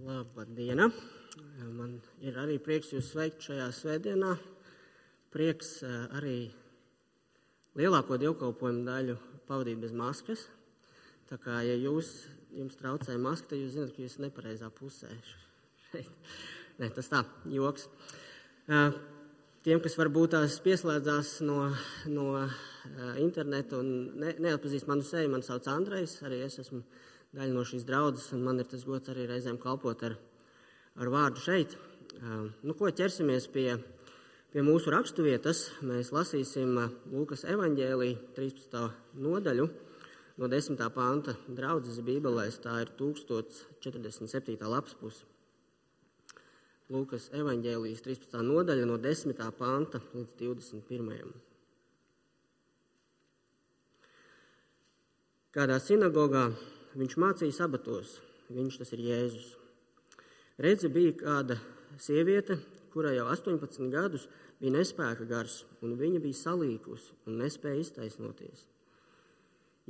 Labdiena! 0.00 0.88
Man 1.76 1.98
ir 2.24 2.36
arī 2.40 2.56
prieks 2.62 2.94
jūs 2.94 3.10
sveikt 3.12 3.44
šajā 3.44 3.66
svētdienā. 3.76 4.30
Prieks 5.32 5.82
eh, 5.84 5.92
arī 6.16 6.36
lielāko 7.76 8.16
dievkalpojumu 8.20 8.86
daļu 8.88 9.16
pavadīt 9.48 9.82
bez 9.84 9.92
maskas. 9.96 10.46
Tā 11.28 11.36
kā, 11.40 11.60
ja 11.66 11.76
jūs, 11.76 12.10
jums 12.56 12.80
traucē 12.80 13.18
maska, 13.20 13.52
tad 13.52 13.60
jūs 13.60 13.76
zināt, 13.76 13.92
ka 13.92 14.02
jūs 14.02 14.14
esat 14.14 14.24
nepareizā 14.26 14.72
pusē. 14.74 15.12
Nē, 16.80 16.88
tas 16.96 17.12
tā, 17.12 17.22
joks. 17.52 17.86
Eh, 18.72 18.98
tiem, 19.66 19.84
kas 19.84 19.98
varbūt 20.00 20.34
tās 20.38 20.58
pieslēdzās 20.64 21.38
no, 21.44 21.68
no 22.10 22.28
eh, 22.40 23.16
interneta 23.22 23.80
un 23.84 23.94
ne, 24.24 24.34
neatpazīst 24.40 24.88
manu 24.88 25.04
seju, 25.06 25.34
man 25.36 25.44
sauc 25.46 25.68
Andrejs, 25.68 26.22
arī 26.24 26.42
es 26.48 26.58
esmu 26.64 26.80
daļa 27.32 27.54
no 27.54 27.64
šīs 27.64 27.86
draudzes, 27.88 28.28
un 28.36 28.44
man 28.44 28.60
ir 28.60 28.68
tas 28.68 28.84
gods 28.84 29.08
arī 29.08 29.24
reizēm 29.28 29.56
kalpot 29.60 30.04
ar, 30.04 30.18
ar 31.00 31.10
vārdu 31.12 31.40
šeit. 31.40 31.76
Nu, 32.60 32.74
ko 32.76 32.90
ķersimies 32.92 33.46
pie, 33.52 33.78
pie 34.52 34.64
mūsu 34.64 34.92
raksturvietas? 34.92 35.64
Mēs 35.88 36.12
lasīsim 36.12 36.76
Lūkas 37.12 37.46
evanģēlī 37.48 38.10
13. 38.36 38.82
nodaļu 39.24 39.68
no 40.36 40.48
10. 40.48 40.82
panta 40.92 41.34
draudzes 41.48 42.02
bībelēs. 42.04 42.58
Tā 42.60 42.82
ir 42.84 42.92
1047. 42.98 44.58
lapas 44.68 44.98
puse. 45.00 45.24
Lūkas 46.92 47.30
evanģēlijas 47.32 48.04
13. 48.04 48.42
nodaļa 48.44 48.84
no 48.90 49.00
10. 49.00 49.40
panta 49.56 50.02
līdz 50.12 50.36
21. 50.36 51.32
Kādā 55.52 55.80
sinagogā 55.80 56.46
viņš 56.98 57.18
mācīja 57.20 57.56
sabatos. 57.56 58.18
Viņš 58.52 58.78
tas 58.80 58.92
ir 58.92 59.04
Jēzus. 59.06 59.52
Redzi, 60.60 60.90
bija 60.92 61.14
kāda 61.16 61.56
sieviete, 62.00 62.58
kurai 62.92 63.14
jau 63.16 63.28
18 63.32 63.88
gadus 63.92 64.26
bija 64.60 64.74
nespēka 64.76 65.24
gars, 65.28 65.62
un 65.82 65.96
viņa 65.98 66.20
bija 66.22 66.38
salīkusi 66.38 67.16
un 67.26 67.40
nespēja 67.40 67.80
iztaisnoties. 67.80 68.66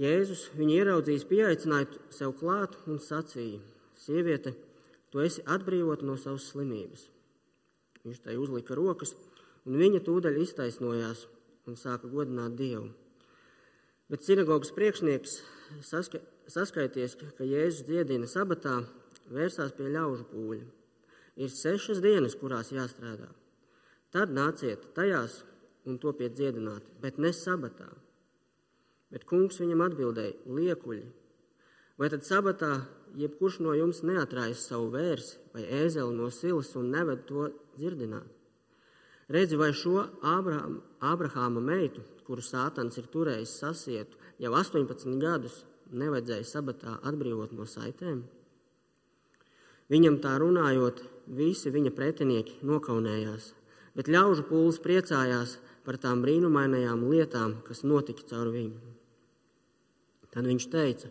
Jēzus 0.00 0.46
viņu 0.56 0.78
ieraudzījis, 0.78 1.26
pieaicināja 1.28 1.90
sev 2.14 2.32
klāt 2.38 2.78
un 2.86 3.02
sacīja: 3.02 3.60
Sieviete, 3.98 4.54
tu 5.12 5.20
esi 5.20 5.44
atbrīvota 5.44 6.06
no 6.08 6.16
savas 6.16 6.46
slimības. 6.52 7.04
Viņš 8.06 8.22
tai 8.24 8.38
uzlika 8.40 8.74
rokas, 8.78 9.12
un 9.68 9.76
viņa 9.78 10.00
tūdaļ 10.06 10.40
iztaisnojās 10.42 11.26
un 11.68 11.76
sāka 11.78 12.08
godināt 12.10 12.56
Dievu. 12.58 12.88
Bet 14.12 14.26
sinagogas 14.26 14.74
priekšnieks 14.76 15.38
saska, 15.80 16.18
saskaities, 16.52 17.14
ka 17.16 17.46
Jēzus 17.48 17.86
dziedina 17.86 18.26
sabatā, 18.28 18.82
vērsās 19.32 19.72
pie 19.72 19.86
ļaužu 19.94 20.26
pūļa. 20.28 20.66
Ir 21.40 21.48
sešas 21.48 22.02
dienas, 22.04 22.36
kurās 22.36 22.74
jāstrādā. 22.76 23.30
Tad 24.12 24.34
nāciet 24.36 24.90
tajās 24.92 25.38
un 25.88 25.96
topiet 26.02 26.36
dziedināt, 26.36 26.84
bet 27.00 27.16
ne 27.16 27.32
sabatā. 27.32 27.88
Bet 29.08 29.24
kungs 29.28 29.62
viņam 29.64 29.86
atbildēja: 29.86 30.36
Liekuļi, 30.44 31.06
vai 31.96 32.12
tad 32.12 32.28
sabatā 32.28 32.74
jebkurš 33.16 33.62
no 33.64 33.72
jums 33.80 34.04
neatrājas 34.04 34.68
savu 34.68 34.92
vērsi 34.92 35.40
vai 35.56 35.64
ēzeli 35.80 36.20
no 36.20 36.28
silas 36.28 36.76
un 36.76 36.92
neved 36.92 37.24
to 37.32 37.48
dzirdināt? 37.78 38.41
Redzi, 39.32 39.56
vai 39.56 39.70
šo 39.72 40.02
Ābrahāma 40.28 41.60
meitu, 41.64 42.02
kuru 42.26 42.44
sātans 42.44 42.98
ir 43.00 43.08
turējis 43.12 43.54
sasietu 43.62 44.18
jau 44.42 44.52
18 44.58 45.16
gadus, 45.22 45.62
nevajadzēja 45.88 46.48
sabatā 46.48 46.98
atbrīvot 47.08 47.54
no 47.56 47.64
saitēm? 47.68 48.22
Viņam 49.92 50.18
tā 50.24 50.34
runājot, 50.40 51.00
visi 51.38 51.72
viņa 51.72 51.92
pretinieki 51.96 52.60
nokaunējās, 52.68 53.50
bet 53.96 54.10
ļaužu 54.12 54.44
pūlis 54.48 54.80
priecājās 54.84 55.58
par 55.86 55.98
tām 56.00 56.22
brīnumainajām 56.24 57.02
lietām, 57.10 57.58
kas 57.66 57.82
notika 57.88 58.24
caur 58.28 58.52
viņu. 58.52 58.92
Tad 60.32 60.48
viņš 60.48 60.66
teica, 60.72 61.08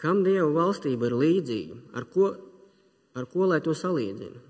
kam 0.00 0.22
Dieva 0.24 0.48
valstība 0.52 1.08
ir 1.10 1.16
līdzīga, 1.20 1.80
ar 1.96 2.08
ko, 2.08 2.30
ar 3.16 3.28
ko 3.32 3.48
lai 3.48 3.60
to 3.64 3.72
salīdzina? 3.76 4.40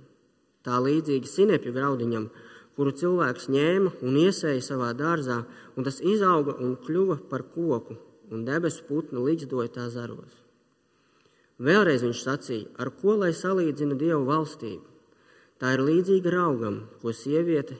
Tā 0.64 0.78
līdzīga 0.80 1.28
sinepju 1.28 1.74
graudiņam, 1.74 2.28
kuru 2.76 2.94
cilvēks 3.00 3.48
ņēma 3.54 3.92
un 4.02 4.16
iesēja 4.24 4.62
savā 4.66 4.90
dārzā, 4.98 5.42
un 5.76 5.86
tas 5.86 6.00
izauga 6.02 6.56
un 6.60 6.74
kļuva 6.80 7.20
par 7.30 7.46
koku, 7.54 7.98
un 8.30 8.44
debesu 8.46 8.84
putnu 8.88 9.22
līdzdoja 9.26 9.70
tā 9.76 9.86
zaros. 9.92 10.40
Vēlreiz 11.62 12.02
viņš 12.02 12.22
sacīja, 12.26 12.70
ar 12.82 12.90
ko 12.98 13.14
lai 13.20 13.30
salīdzina 13.36 13.94
Dievu 13.98 14.24
valstību. 14.26 14.82
Tā 15.62 15.76
ir 15.76 15.84
līdzīga 15.86 16.32
raugam, 16.34 16.80
ko 17.00 17.14
sieviete 17.14 17.78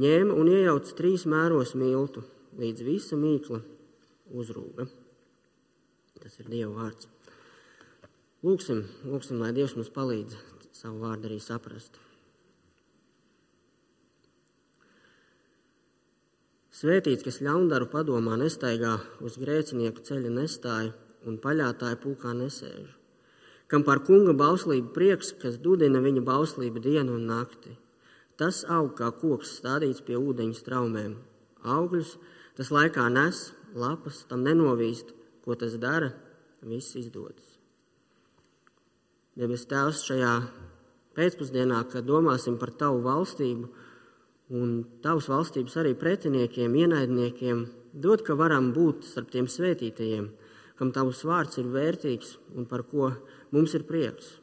ņēma 0.00 0.36
un 0.40 0.48
iejauca 0.48 0.96
trīs 0.96 1.26
mēros 1.28 1.74
miltu, 1.76 2.24
līdz 2.56 2.86
visa 2.86 3.18
mīkla 3.20 3.60
uzrūga. 4.32 4.88
Tas 6.20 6.40
ir 6.40 6.48
Dieva 6.48 6.72
vārds. 6.80 7.08
Lūksim, 8.44 8.86
lūksim, 9.04 9.40
lai 9.40 9.52
Dievs 9.52 9.76
mums 9.76 9.92
palīdz 9.92 10.38
savu 10.72 11.02
vārdu 11.04 11.28
arī 11.28 11.36
saprast. 11.44 12.00
Svētīts, 16.80 17.20
kas 17.26 17.42
ļaundaru 17.44 17.90
padomā 17.92 18.38
nestaigā, 18.40 18.94
uz 19.20 19.34
grēcinieku 19.36 20.00
ceļa 20.06 20.30
nestāja 20.32 20.94
un 21.28 21.34
paļātāja 21.42 21.98
pulkā 22.00 22.30
nesēž. 22.38 22.86
Kam 23.68 23.84
par 23.84 24.00
kunga 24.06 24.32
bauslību 24.32 24.88
prieks, 24.94 25.34
kas 25.42 25.58
dudina 25.60 26.00
viņa 26.00 26.22
bauslību 26.24 26.80
dienu 26.86 27.18
un 27.18 27.26
nakti. 27.28 27.74
Tas 28.40 28.62
aug 28.64 28.94
kā 28.96 29.10
koks 29.12 29.52
stādīts 29.58 30.00
pie 30.06 30.16
ūdeņa 30.16 30.56
straumēm. 30.56 31.18
Augļus 31.76 32.14
tas 32.56 32.72
laikā 32.72 33.10
nes, 33.12 33.42
lapas 33.76 34.22
tam 34.30 34.48
nenovīst, 34.48 35.12
ko 35.44 35.58
tas 35.60 35.76
dara, 35.84 36.14
viss 36.64 36.96
izdodas. 36.96 37.58
Debes 39.36 39.68
Tēvs 39.68 40.00
šajā 40.08 40.32
pēcpusdienā, 41.18 41.84
kad 41.92 42.08
domāsim 42.08 42.56
par 42.56 42.72
Tavu 42.72 43.04
valstību, 43.04 43.68
un 44.50 44.82
tavas 45.02 45.28
valstības 45.30 45.76
arī 45.78 45.94
pretiniekiem, 45.98 46.74
ienaidniekiem, 46.74 47.64
dod, 47.92 48.24
ka 48.26 48.34
varam 48.38 48.72
būt 48.74 49.06
starp 49.06 49.30
tiem 49.30 49.46
svētītajiem, 49.50 50.28
kam 50.78 50.92
tavs 50.94 51.22
vārds 51.28 51.60
ir 51.60 51.70
vērtīgs 51.70 52.36
un 52.56 52.66
par 52.66 52.84
ko 52.90 53.12
mums 53.54 53.74
ir 53.78 53.86
prieks. 53.86 54.38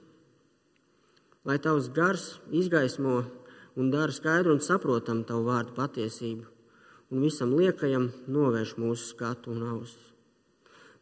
Lai 1.48 1.58
tavs 1.64 1.90
gars 1.96 2.38
izgaismo 2.52 3.22
un 3.78 3.92
dara 3.92 4.12
skaidru 4.12 4.56
un 4.56 4.64
saprotamu 4.64 5.26
tavu 5.28 5.48
vārdu 5.48 5.76
patiesību, 5.78 6.46
un 7.12 7.24
visam 7.24 7.56
liekajam 7.56 8.12
novērš 8.28 8.76
mūsu 8.82 9.12
skatu 9.14 9.56
un 9.56 9.66
ausis. 9.72 10.14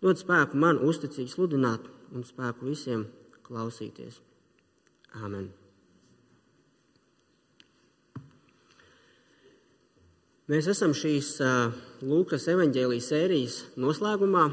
Dod 0.02 0.22
spēku 0.22 0.60
man 0.62 0.82
uzticīgi 0.86 1.34
sludināt 1.34 1.88
un 2.14 2.26
spēku 2.28 2.68
visiem 2.70 3.08
klausīties. 3.48 4.22
Āmen! 5.24 5.65
Mēs 10.46 10.68
esam 10.70 10.92
šīs 10.94 11.40
uh, 11.42 11.72
Lūkas 12.06 12.44
evanģēlijas 12.54 13.08
sērijas 13.10 13.54
noslēgumā, 13.82 14.44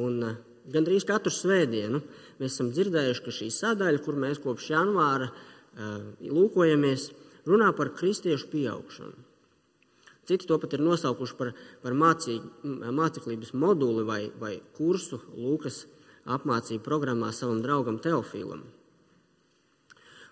un 0.00 0.14
uh, 0.24 0.36
gandrīz 0.72 1.04
katru 1.04 1.28
svētdienu 1.28 1.98
mēs 2.38 2.54
esam 2.54 2.70
dzirdējuši, 2.72 3.24
ka 3.26 3.34
šī 3.36 3.48
sadaļa, 3.52 3.98
kur 4.06 4.16
mēs 4.16 4.38
kopš 4.40 4.70
janvāra 4.72 5.26
uh, 5.28 5.98
lūkojamies, 6.24 7.10
runā 7.44 7.68
par 7.76 7.90
kristiešu 7.98 8.48
pieaugšanu. 8.54 9.20
Citi 10.24 10.48
to 10.48 10.56
pat 10.62 10.76
ir 10.78 10.84
nosaukuši 10.86 11.36
par, 11.36 11.50
par 11.82 11.96
mācī, 11.96 12.38
māceklības 12.64 13.52
moduli 13.52 14.06
vai, 14.08 14.22
vai 14.40 14.54
kursu 14.78 15.18
Lūkas 15.36 15.82
apmācību 16.24 16.80
programmā 16.86 17.34
savam 17.36 17.60
draugam 17.60 17.98
Teofīlam. 18.00 18.62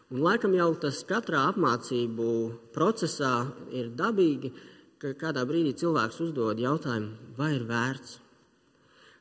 Un 0.09 0.25
laikam 0.25 0.56
jau 0.56 0.70
tas 0.81 1.03
katrā 1.05 1.44
apmācību 1.50 2.31
procesā 2.73 3.35
ir 3.76 3.93
dabīgi, 3.93 4.55
ka 5.02 5.12
kādā 5.20 5.43
brīdī 5.48 5.75
cilvēks 5.76 6.22
uzdod 6.25 6.60
jautājumu, 6.62 7.34
vai 7.37 7.50
ir 7.58 7.64
vērts. 7.69 8.19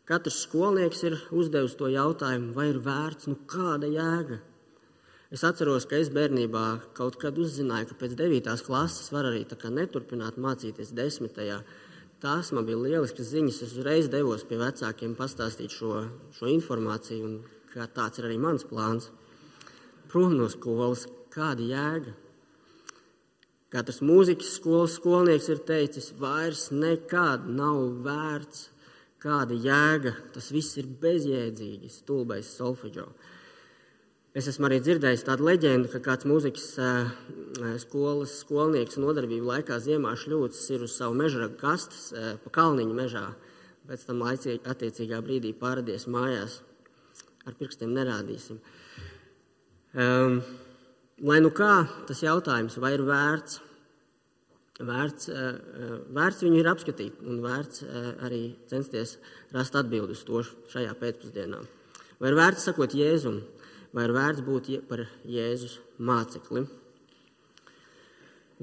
Katrs 0.06 0.44
skolnieks 0.46 1.02
ir 1.08 1.16
uzdevis 1.36 1.76
to 1.80 1.90
jautājumu, 1.92 2.54
vai 2.56 2.70
ir 2.72 2.80
vērts, 2.86 3.28
nu 3.32 3.40
kāda 3.50 3.90
jēga. 3.90 4.38
Es 5.34 5.44
atceros, 5.44 5.88
ka 5.90 5.98
es 5.98 6.12
bērnībā 6.14 6.66
kaut 6.96 7.18
kad 7.20 7.36
uzzināju, 7.42 7.90
ka 7.90 7.98
pēc 8.04 8.14
9. 8.20 8.54
klases 8.64 9.12
var 9.12 9.28
arī 9.28 9.44
neturpināt 9.74 10.38
mācīties 10.38 10.94
10. 10.96 11.66
Tās 12.24 12.52
man 12.56 12.66
bija 12.66 12.80
lieliskas 12.80 13.34
ziņas. 13.34 13.62
Es 13.66 13.74
uzreiz 13.76 14.08
devos 14.08 14.46
pie 14.48 14.56
vecākiem 14.62 15.18
pastāstīt 15.18 15.74
šo, 15.76 16.06
šo 16.38 16.48
informāciju, 16.48 17.26
un 17.26 17.90
tāds 17.94 18.22
ir 18.22 18.30
arī 18.30 18.38
mans 18.40 18.64
plāns. 18.64 19.10
Prom 20.08 20.38
no 20.38 20.48
skolas, 20.48 21.08
kāda 21.34 21.66
jēga. 21.68 22.16
Katrs 23.74 24.02
mūzikas 24.06 24.54
skolas 24.60 24.96
skolnieks 25.00 25.50
ir 25.50 25.62
teicis, 25.68 26.12
vairs 26.20 26.68
nekad 26.72 27.48
nav 27.50 27.80
vērts, 28.06 28.68
kāda 29.24 29.58
jēga. 29.58 30.14
Tas 30.36 30.52
viss 30.54 30.78
ir 30.78 30.90
bezjēdzīgi, 31.02 31.90
stulbais 31.90 32.52
solfeģo. 32.60 33.08
Es 34.36 34.50
esmu 34.52 34.68
arī 34.68 34.82
dzirdējis 34.84 35.24
tādu 35.26 35.48
leģendu, 35.48 35.90
ka 35.94 36.02
kāds 36.04 36.28
mūzikas 36.28 36.68
skolas 37.82 38.34
skolnieks 38.42 39.00
nodarbību 39.00 39.48
laikā 39.48 39.80
ziemā 39.82 40.12
šļūcis 40.20 40.74
ir 40.76 40.84
uz 40.86 40.98
savu 41.00 41.16
mežragu 41.18 41.56
kastes 41.62 42.10
pa 42.44 42.52
kalniņu 42.60 42.98
mežā. 42.98 43.30
Pēc 43.88 44.04
tam 44.08 44.22
laicīgi, 44.26 44.60
attiecīgā 44.68 45.22
brīdī 45.24 45.54
pāradies 45.58 46.08
mājās. 46.12 46.60
Ar 47.46 47.56
pirkstiem 47.56 47.94
nerādīsim. 47.96 48.60
Um, 49.96 50.40
lai 51.24 51.40
nu 51.44 51.54
kā 51.56 51.86
tas 52.10 52.24
jautājums, 52.24 52.80
vai 52.82 52.96
ir 52.98 53.06
vērts, 53.08 53.62
vērts, 54.84 55.32
uh, 55.32 55.98
vērts 56.16 56.44
viņu 56.44 56.60
ir 56.60 56.72
apskatīt 56.72 57.24
un 57.24 57.40
vērts 57.44 57.86
uh, 57.86 58.12
arī 58.28 58.44
censties 58.72 59.18
rast 59.56 59.78
atbildus 59.80 60.26
to 60.28 60.44
šajā 60.74 60.96
pēcpusdienā. 61.00 61.62
Vai 62.20 62.32
ir 62.32 62.40
vērts 62.40 62.68
sakot 62.70 62.96
Jēzum? 62.96 63.44
vai 63.96 64.10
ir 64.10 64.16
vērts 64.16 64.44
būt 64.44 64.72
par 64.90 65.06
Jēzus 65.24 65.78
mācekli. 66.04 66.66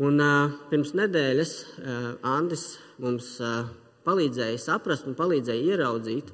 Un, 0.02 0.20
uh, 0.20 0.52
pirms 0.68 0.92
nedēļas 0.96 1.52
uh, 1.52 2.04
Andris 2.28 2.76
mums 3.00 3.34
uh, 3.40 3.64
palīdzēja 4.04 4.60
saprast 4.60 5.08
un 5.08 5.16
palīdzēja 5.16 5.72
ieraudzīt, 5.72 6.32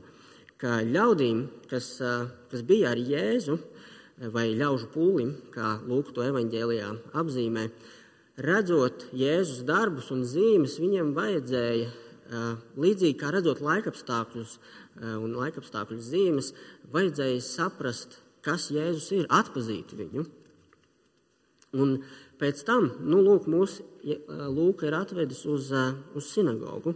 ka 0.58 0.80
ļaudīm, 0.86 1.44
kas, 1.70 1.92
uh, 2.02 2.26
kas 2.50 2.62
bija 2.66 2.92
ar 2.92 3.02
Jēzu 3.02 3.58
vai 4.34 4.50
ļaužu 4.58 4.90
pūlim, 4.94 5.32
kā 5.54 5.78
Lūk 5.86 6.12
to 6.14 6.24
evaņģēlijā 6.26 6.90
apzīmē, 7.20 7.68
redzot 8.42 9.08
Jēzus 9.16 9.64
darbus 9.66 10.10
un 10.14 10.24
zīmes, 10.26 10.78
viņiem 10.82 11.14
vajadzēja 11.16 11.90
līdzīgi 12.78 13.16
kā 13.18 13.32
redzot 13.32 13.62
laikapstākļus 13.64 14.56
un 15.00 15.36
laikapstākļu 15.38 16.00
zīmes, 16.02 16.52
vajadzēja 16.92 17.44
saprast 17.44 18.18
kas 18.44 18.68
Jēzus 18.74 19.10
ir, 19.16 19.28
atpazīt 19.30 19.94
viņu. 19.96 20.24
Un 21.78 21.98
pēc 22.40 22.62
tam, 22.66 22.92
nu, 23.04 23.20
lūk, 23.24 23.48
mūs 23.50 23.80
Lūka 24.28 24.86
ir 24.88 24.94
atvedis 24.96 25.42
uz, 25.50 25.72
uz 26.16 26.28
sinagogu. 26.30 26.94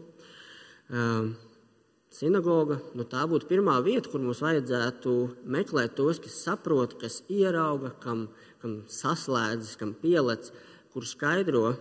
Sinagoga, 2.12 2.76
nu, 2.98 3.06
tā 3.08 3.22
būtu 3.28 3.48
pirmā 3.48 3.78
vieta, 3.84 4.10
kur 4.12 4.20
mums 4.20 4.42
vajadzētu 4.44 5.14
meklēt 5.54 5.94
tos, 5.96 6.20
kas 6.20 6.36
saprot, 6.44 6.98
kas 7.00 7.22
ierauga, 7.32 7.94
kam, 8.02 8.26
kam 8.60 8.82
saslēdzas, 8.92 9.78
kam 9.80 9.94
pielec, 10.02 10.50
kur 10.92 11.08
skaidro 11.08 11.72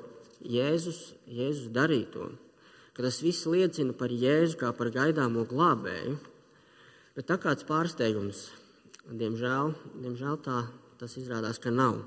Jēzus, 0.48 1.12
Jēzus 1.28 1.68
darīto. 1.76 2.30
Ka 2.96 3.04
tas 3.04 3.20
viss 3.24 3.48
liecina 3.48 3.92
par 3.98 4.12
Jēzu 4.16 4.58
kā 4.64 4.72
par 4.76 4.94
gaidāmo 4.96 5.44
glābēju. 5.52 6.16
Bet 7.16 7.28
tā 7.28 7.36
kāds 7.44 7.68
pārsteigums 7.68 8.48
Diemžēl, 9.10 9.74
diemžēl 10.00 10.38
tā 10.46 10.58
tas 11.02 11.16
izrādās, 11.18 11.58
ka 11.60 11.72
nav. 11.74 11.98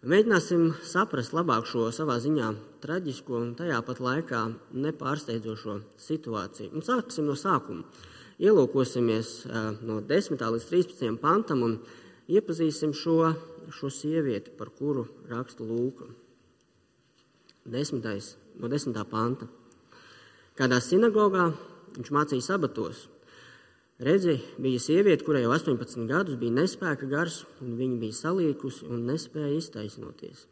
Mēģināsim 0.00 0.70
saprast 0.88 1.34
labāk 1.36 1.66
šo 1.68 1.90
savā 1.92 2.14
ziņā 2.24 2.46
traģisko 2.80 3.34
un 3.36 3.50
tajā 3.52 3.82
pat 3.84 3.98
laikā 4.00 4.38
nepārsteidzošo 4.72 5.74
situāciju. 6.00 6.70
Un 6.72 6.86
sāksim 6.86 7.26
no 7.28 7.34
sākuma. 7.36 7.84
Ielūkosimies 8.40 9.34
no 9.84 9.98
10. 10.00 10.40
līdz 10.40 10.64
13. 10.70 11.18
pantam 11.20 11.66
un 11.66 11.76
iepazīsim 12.32 12.94
šo, 12.96 13.34
šo 13.76 13.92
sievieti, 13.92 14.54
par 14.56 14.72
kuru 14.72 15.04
raksta 15.28 15.68
Lūka. 15.68 16.08
10. 17.68 18.00
no 18.56 18.72
10. 18.72 19.04
panta. 19.04 19.52
Kādā 20.56 20.80
sinagogā 20.80 21.50
viņš 21.98 22.14
mācīja 22.16 22.48
sabatos. 22.54 23.04
Redzi, 24.00 24.38
bija 24.56 24.80
sieviete, 24.80 25.26
kurai 25.26 25.42
jau 25.42 25.50
18 25.52 26.06
gadus 26.08 26.38
bija 26.40 26.54
nespēka 26.56 27.04
gars, 27.10 27.42
un 27.60 27.74
viņa 27.76 27.98
bija 28.00 28.16
salīkusi 28.16 28.86
un 28.88 29.02
nespēja 29.10 29.58
iztaisnoties. 29.58 30.46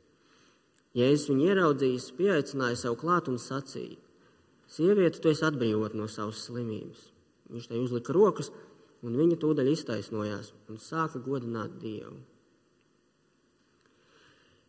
Jēzus 0.99 1.31
viņu 1.31 1.47
ieraudzījis, 1.47 2.11
pieaicināja 2.19 2.77
sev 2.77 2.99
klāt 3.01 3.31
un 3.33 3.41
sacīja: 3.41 3.97
Sieviete, 4.69 5.23
tu 5.25 5.33
esi 5.33 5.47
atbrīvot 5.49 5.97
no 5.97 6.11
savas 6.13 6.43
slimības. 6.45 7.07
Viņš 7.49 7.71
tai 7.71 7.81
uzlika 7.81 8.13
rokas, 8.13 8.51
un 9.01 9.17
viņa 9.17 9.39
tūdaļ 9.41 9.71
iztaisnojās 9.73 10.53
un 10.69 10.81
sāka 10.83 11.23
godināt 11.25 11.79
Dievu. 11.81 12.19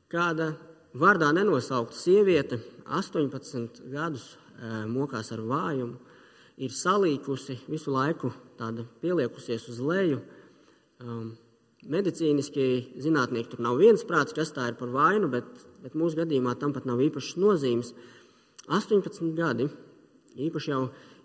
Kāda 0.10 0.54
vārdā 0.96 1.34
nenosaukta 1.36 2.00
sieviete, 2.00 2.62
18 2.88 3.84
gadus 3.92 4.38
mokās 4.88 5.34
ar 5.36 5.44
vājumu, 5.44 6.00
ir 6.60 6.76
salīkusi 6.76 7.58
visu 7.72 7.94
laiku, 7.96 8.34
pieliekusies 9.02 9.68
uz 9.72 9.80
leju. 9.80 10.20
Um, 11.00 11.32
medicīniski 11.88 12.64
zinātnieki 13.00 13.54
tur 13.54 13.62
nav 13.64 13.78
viensprāts, 13.80 14.36
kas 14.36 14.52
tā 14.52 14.68
ir 14.68 14.76
par 14.80 14.92
vainu, 14.92 15.30
bet, 15.32 15.48
bet 15.84 15.96
mūsu 15.96 16.20
gadījumā 16.20 16.58
tam 16.60 16.74
pat 16.76 16.88
nav 16.90 17.00
īpašas 17.06 17.38
nozīmes. 17.40 17.94
18 18.68 19.32
gadi, 19.38 19.70
īpaši 20.36 20.74
jau 20.74 20.82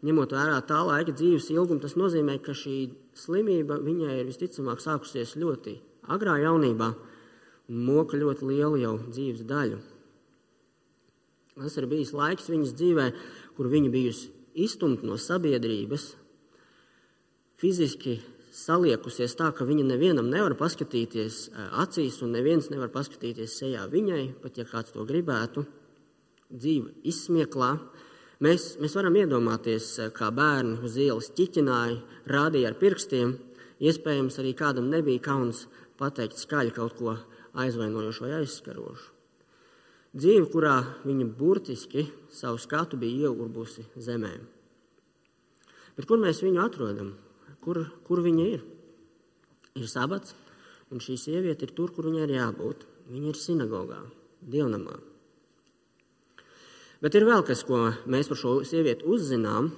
ņemot 0.07 0.37
vērā 0.37 0.61
tā 0.69 0.79
laika 0.87 1.13
dzīves 1.17 1.51
ilgumu, 1.51 1.83
tas 1.83 1.97
nozīmē, 1.99 2.39
ka 2.45 2.55
šī 2.55 2.77
slimība 3.19 3.81
viņai 3.83 4.21
ir 4.21 4.31
visticamāk 4.31 4.83
sākusies 4.85 5.35
ļoti 5.41 5.75
agrā 6.15 6.39
jaunībā 6.45 6.93
un 7.73 7.83
moka 7.89 8.21
ļoti 8.21 8.47
lielu 8.53 8.81
jau 8.85 8.95
dzīves 9.09 9.43
daļu. 9.49 9.83
Tas 11.59 11.77
ir 11.79 11.91
bijis 11.91 12.15
laiks 12.15 12.51
viņas 12.51 12.79
dzīvē, 12.79 13.11
kur 13.59 13.71
viņa 13.71 13.91
bijusi 13.91 14.34
izstumta 14.55 15.07
no 15.07 15.19
sabiedrības, 15.21 16.15
fiziski 17.61 18.19
saliekusies 18.55 19.35
tā, 19.39 19.51
ka 19.55 19.67
viņa 19.67 19.87
nevienam 19.89 20.29
nevar 20.31 20.55
paskatīties 20.59 21.49
acīs, 21.83 22.21
un 22.23 22.35
neviens 22.37 22.71
nevar 22.71 22.93
paskatīties 22.95 23.59
sejā 23.61 23.87
viņai, 23.91 24.25
pat 24.43 24.61
ja 24.61 24.67
kāds 24.69 24.95
to 24.95 25.07
gribētu. 25.09 25.67
Dzīve 26.55 26.93
izsmieklā. 27.09 27.73
Mēs, 28.45 28.75
mēs 28.83 28.95
varam 28.99 29.17
iedomāties, 29.19 29.89
kā 30.15 30.29
bērni 30.35 30.77
uz 30.85 30.99
ielas 31.01 31.31
ķiķināja, 31.35 31.99
rādīja 32.31 32.71
ar 32.71 32.79
pirkstiem. 32.79 33.35
Iespējams, 33.83 34.39
arī 34.43 34.55
kādam 34.59 34.91
nebija 34.93 35.23
kauns 35.25 35.65
pateikt 35.99 36.39
skaļi 36.39 36.75
kaut 36.77 36.95
ko 37.01 37.17
aizvainojošu 37.59 38.27
vai 38.27 38.37
aizskarošu. 38.43 39.14
Dzīve, 40.15 40.47
kurā 40.47 40.77
viņa 41.03 41.25
burtiski 41.35 42.05
savu 42.31 42.61
skatu 42.63 42.95
bija 43.01 43.27
iegurbusi 43.27 43.83
zemē. 43.99 44.31
Bet 45.97 46.07
kur 46.07 46.21
mēs 46.23 46.39
viņu 46.45 46.61
atrodam? 46.63 47.09
Kur, 47.65 47.81
kur 48.07 48.23
viņa 48.23 48.45
ir? 48.47 48.63
Ir 49.75 49.89
sabats, 49.91 50.37
un 50.95 51.03
šī 51.03 51.17
sieviete 51.19 51.67
ir 51.67 51.75
tur, 51.75 51.91
kur 51.91 52.07
viņai 52.07 52.29
ir 52.29 52.37
jābūt. 52.37 52.87
Viņa 53.11 53.33
ir 53.33 53.41
sinagogā, 53.43 53.99
dievnamā. 54.41 54.95
Bet 57.03 57.19
ir 57.19 57.27
vēl 57.27 57.43
kas, 57.45 57.67
ko 57.67 57.91
mēs 58.07 58.31
par 58.31 58.39
šo 58.39 58.55
sievieti 58.65 59.05
uzzinām. 59.11 59.73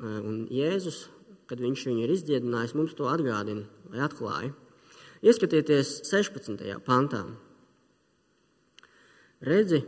Un 0.00 0.42
Jēzus, 0.50 1.04
kad 1.46 1.60
viņš 1.60 1.84
viņu 1.90 2.06
ir 2.06 2.16
izdziedinājis, 2.16 2.72
mums 2.80 2.96
to 2.96 3.12
atgādina 3.12 3.68
vai 3.92 4.00
atklāja. 4.08 4.54
Ieskatieties 5.22 6.00
16. 6.08 6.64
pantā. 6.88 7.26
Redzi, 9.42 9.82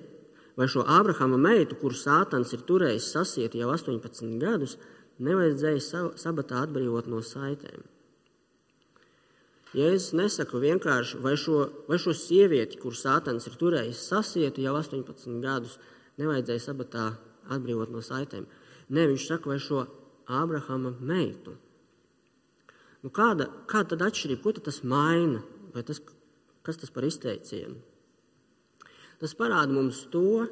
vai 0.59 0.67
šo 0.71 0.83
Ābrahama 0.91 1.39
meitu, 1.39 1.79
kuru 1.79 1.95
sātans 1.99 2.53
ir 2.55 2.63
turējis 2.67 3.11
sasieti 3.15 3.61
jau 3.63 3.71
18 3.75 4.39
gadus, 4.43 4.77
nevajadzēja 5.23 5.83
sabatā 6.19 6.65
atbrīvot 6.65 7.07
no 7.11 7.21
saitēm. 7.23 7.85
Jēzus 9.75 10.13
nesaka 10.15 10.59
vienkārši, 10.63 11.19
vai 11.23 11.35
šo, 11.39 11.65
vai 11.91 11.99
šo 11.99 12.15
sievieti, 12.15 12.79
kuru 12.83 12.95
sātans 12.99 13.47
ir 13.51 13.57
turējis 13.59 14.03
sasieti 14.11 14.67
jau 14.67 14.77
18 14.79 15.41
gadus, 15.43 15.79
nevajadzēja 16.23 16.63
sabatā 16.69 17.09
atbrīvot 17.55 17.91
no 17.95 18.03
saitēm. 18.03 18.47
Nē, 18.95 19.09
viņš 19.11 19.27
saka, 19.31 19.51
vai 19.51 19.59
šo 19.63 19.87
Ābrahama 20.31 20.95
meitu. 21.01 21.57
Nu, 23.03 23.11
kāda, 23.13 23.51
kāda 23.69 23.95
tad 23.95 24.07
atšķirība, 24.07 24.43
ko 24.45 24.55
tad 24.57 24.69
tas 24.71 24.79
maina? 24.87 25.43
Vai 25.75 25.83
tas, 25.87 25.99
kas 26.65 26.79
tas 26.81 26.95
par 26.95 27.05
izteicienu? 27.09 27.94
Tas 29.21 29.37
parāda 29.39 29.73
mums 29.75 30.05
to, 30.13 30.47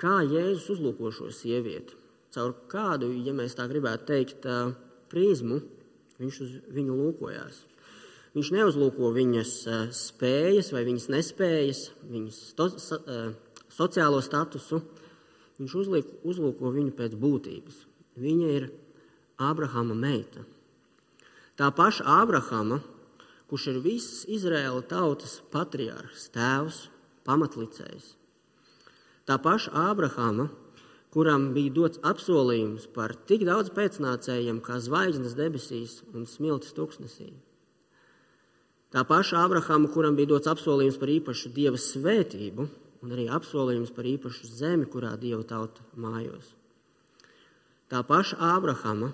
kā 0.00 0.20
Jēzus 0.26 0.72
uzlūko 0.76 1.12
šo 1.14 1.30
sievieti. 1.34 1.96
Caur 2.34 2.56
kādu, 2.70 3.12
ja 3.24 3.34
mēs 3.36 3.54
tā 3.54 3.68
gribētu 3.70 4.08
teikt, 4.10 4.48
prizmu 5.12 5.60
viņš 6.18 6.40
uz 6.42 6.56
viņu 6.74 6.96
lūkojās. 6.98 7.62
Viņš 8.34 8.50
neuzlūko 8.50 9.12
viņas 9.14 9.52
spējas 9.94 10.72
vai 10.74 10.82
viņas 10.88 11.10
nespējas, 11.14 11.82
viņas 12.10 12.38
sto, 12.50 12.66
so, 12.82 12.98
sociālo 13.70 14.18
statusu. 14.24 14.80
Viņš 15.60 15.74
uzliek, 15.78 16.08
uzlūko 16.26 16.72
viņu 16.74 16.96
pēc 16.98 17.14
būtības. 17.18 17.84
Viņa 18.18 18.48
ir 18.56 18.66
Ābrahama 19.38 19.94
meita. 19.94 20.42
Tā 21.54 21.70
paša 21.70 22.06
Ābrahama, 22.10 22.80
kurš 23.46 23.68
ir 23.70 23.78
visas 23.84 24.24
Izraēla 24.26 24.82
tautas 24.90 25.36
patriārhs, 25.54 26.26
tēvs, 26.34 26.88
pamatlicējs. 27.26 28.12
Tā 29.24 29.38
paša 29.40 29.72
Ābrahama, 29.88 30.50
kuram 31.14 31.52
bija 31.56 31.72
dots 31.72 32.00
apsolījums 32.04 32.88
par 32.92 33.14
tik 33.28 33.46
daudz 33.48 33.70
pēcnācējiem 33.76 34.60
kā 34.64 34.80
zvaigznes 34.82 35.36
debesīs 35.38 36.00
un 36.12 36.26
smiltis 36.28 36.74
tūkstnesī. 36.76 37.30
Tā 38.94 39.02
paša 39.08 39.40
Abrahama, 39.42 39.88
kuram 39.90 40.14
bija 40.18 40.34
dots 40.34 40.50
apsolījums 40.50 40.98
par 41.00 41.10
īpašu 41.10 41.50
dieva 41.54 41.80
svētību, 41.80 42.66
un 43.02 43.14
arī 43.14 43.24
apsolījums 43.32 43.90
par 43.94 44.06
īpašu 44.06 44.50
zemi, 44.50 44.86
kurā 44.90 45.14
dieva 45.20 45.42
tauta 45.48 45.82
mājos. 45.98 46.52
Tā 47.90 48.04
paša 48.06 48.38
Abrahama, 48.54 49.12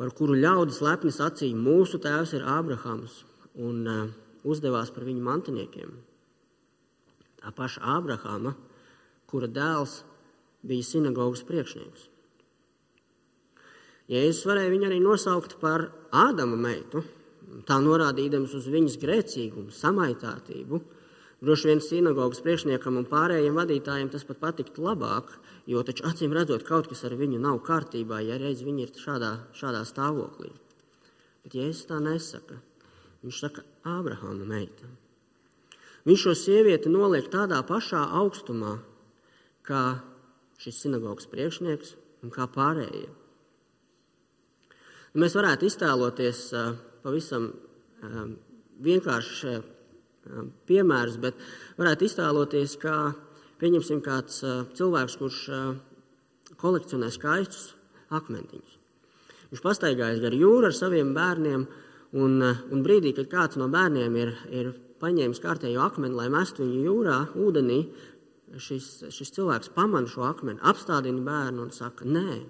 par 0.00 0.14
kuru 0.16 0.38
ļaudis 0.38 0.80
lepni 0.84 1.12
sacīja, 1.12 1.56
mūsu 1.56 2.00
tēvs 2.00 2.32
ir 2.38 2.46
Abrahams, 2.48 3.20
un 3.60 3.82
uh, 3.84 4.06
uzdevās 4.48 4.88
par 4.94 5.04
viņu 5.04 5.26
mantiniekiem. 5.26 5.92
Tā 7.40 7.52
paša 7.56 7.80
Abrahama, 7.96 8.54
kura 9.30 9.48
dēls 9.48 10.00
bija 10.66 10.84
sinagogas 10.84 11.42
priekšnieks. 11.48 12.08
Jēzus 14.10 14.46
varēja 14.48 14.72
viņu 14.72 14.88
arī 14.88 14.98
nosaukt 15.00 15.56
par 15.60 15.86
Ādama 16.10 16.56
meitu, 16.58 17.04
tā 17.68 17.76
norādīdams 17.82 18.56
uz 18.58 18.66
viņas 18.72 18.98
grēcīgumu, 19.00 19.70
samaitātību. 19.70 20.80
Droši 21.40 21.70
vien 21.70 21.80
sinagogas 21.80 22.42
priekšniekam 22.44 22.98
un 23.00 23.06
pārējiem 23.08 23.56
vadītājiem 23.56 24.10
tas 24.12 24.26
pat 24.28 24.42
patiktu 24.42 24.82
labāk, 24.84 25.30
jo 25.70 25.80
taču 25.86 26.04
acīm 26.10 26.34
redzot, 26.36 26.66
kaut 26.66 26.90
kas 26.90 27.04
ar 27.08 27.14
viņu 27.16 27.38
nav 27.40 27.62
kārtībā, 27.64 28.18
ja 28.26 28.36
reiz 28.42 28.64
viņi 28.66 28.88
ir 28.88 28.92
šādā, 28.98 29.30
šādā 29.56 29.84
stāvoklī. 29.88 30.50
Bet 31.46 31.56
Jēzus 31.56 31.86
tā 31.88 32.02
nesaka. 32.02 32.58
Viņš 33.22 33.44
saka, 33.46 33.64
Ābrahāma 33.88 34.44
meita. 34.48 34.90
Viņš 36.08 36.22
šo 36.24 36.34
sievieti 36.38 36.92
noliek 36.92 37.26
tādā 37.32 37.60
pašā 37.66 38.00
augstumā, 38.20 38.78
kā 39.66 40.00
šis 40.60 40.78
sinagogas 40.84 41.28
priekšnieks 41.30 41.94
un 42.24 42.32
kā 42.32 42.46
pārējie. 42.52 43.08
Mēs 45.20 45.34
varētu 45.34 45.66
iztēloties 45.66 46.40
pavisam 47.02 47.50
vienkāršs 48.80 49.40
piemērs, 50.68 51.16
bet 51.20 51.40
varētu 51.80 52.06
iztēloties, 52.06 52.76
kā 52.80 52.96
pieņemsim 53.60 54.02
kāds 54.04 54.42
cilvēks, 54.78 55.16
kurš 55.20 55.40
kolekcionē 56.60 57.08
skaistus 57.12 57.72
akmentiņus. 58.14 58.76
Viņš 59.50 59.62
pastaigājas 59.64 60.20
gar 60.22 60.36
jūru 60.36 60.68
ar 60.68 60.76
saviem 60.76 61.10
bērniem, 61.16 61.64
un, 62.20 62.36
un 62.44 62.84
brīdī, 62.84 63.12
kad 63.16 63.30
kāds 63.32 63.58
no 63.58 63.66
bērniem 63.72 64.16
ir, 64.20 64.32
ir 64.54 64.70
paņēmis 65.00 65.42
kārtējo 65.42 65.82
akmeni, 65.84 66.16
lai 66.16 66.28
mestu 66.32 66.64
viņu 66.64 66.80
jūrā, 66.86 67.18
ūdenī, 67.40 67.82
šis, 68.60 68.88
šis 69.14 69.36
cilvēks 69.36 69.72
pamana 69.76 70.10
šo 70.10 70.26
akmeni, 70.28 70.62
apstādina 70.66 71.22
bērnu 71.26 71.66
un 71.66 71.74
saka, 71.74 72.08
nē, 72.08 72.40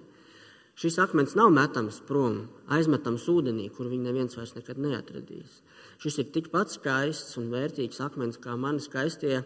Šis 0.80 0.96
akmens 0.96 1.34
nav 1.36 1.50
metams 1.52 1.98
prom, 2.08 2.46
aizmetams 2.72 3.26
ūdenī, 3.28 3.66
kur 3.74 3.90
viņu 3.90 4.06
neviens 4.06 4.36
vairs 4.38 4.54
nekad 4.56 4.78
neatradīs. 4.80 5.58
Šis 6.00 6.16
ir 6.22 6.30
tikpat 6.32 6.72
skaists 6.72 7.36
un 7.36 7.50
vērtīgs 7.52 8.00
akmens 8.00 8.40
kā 8.40 8.54
mani 8.56 8.80
skaistie 8.80 9.42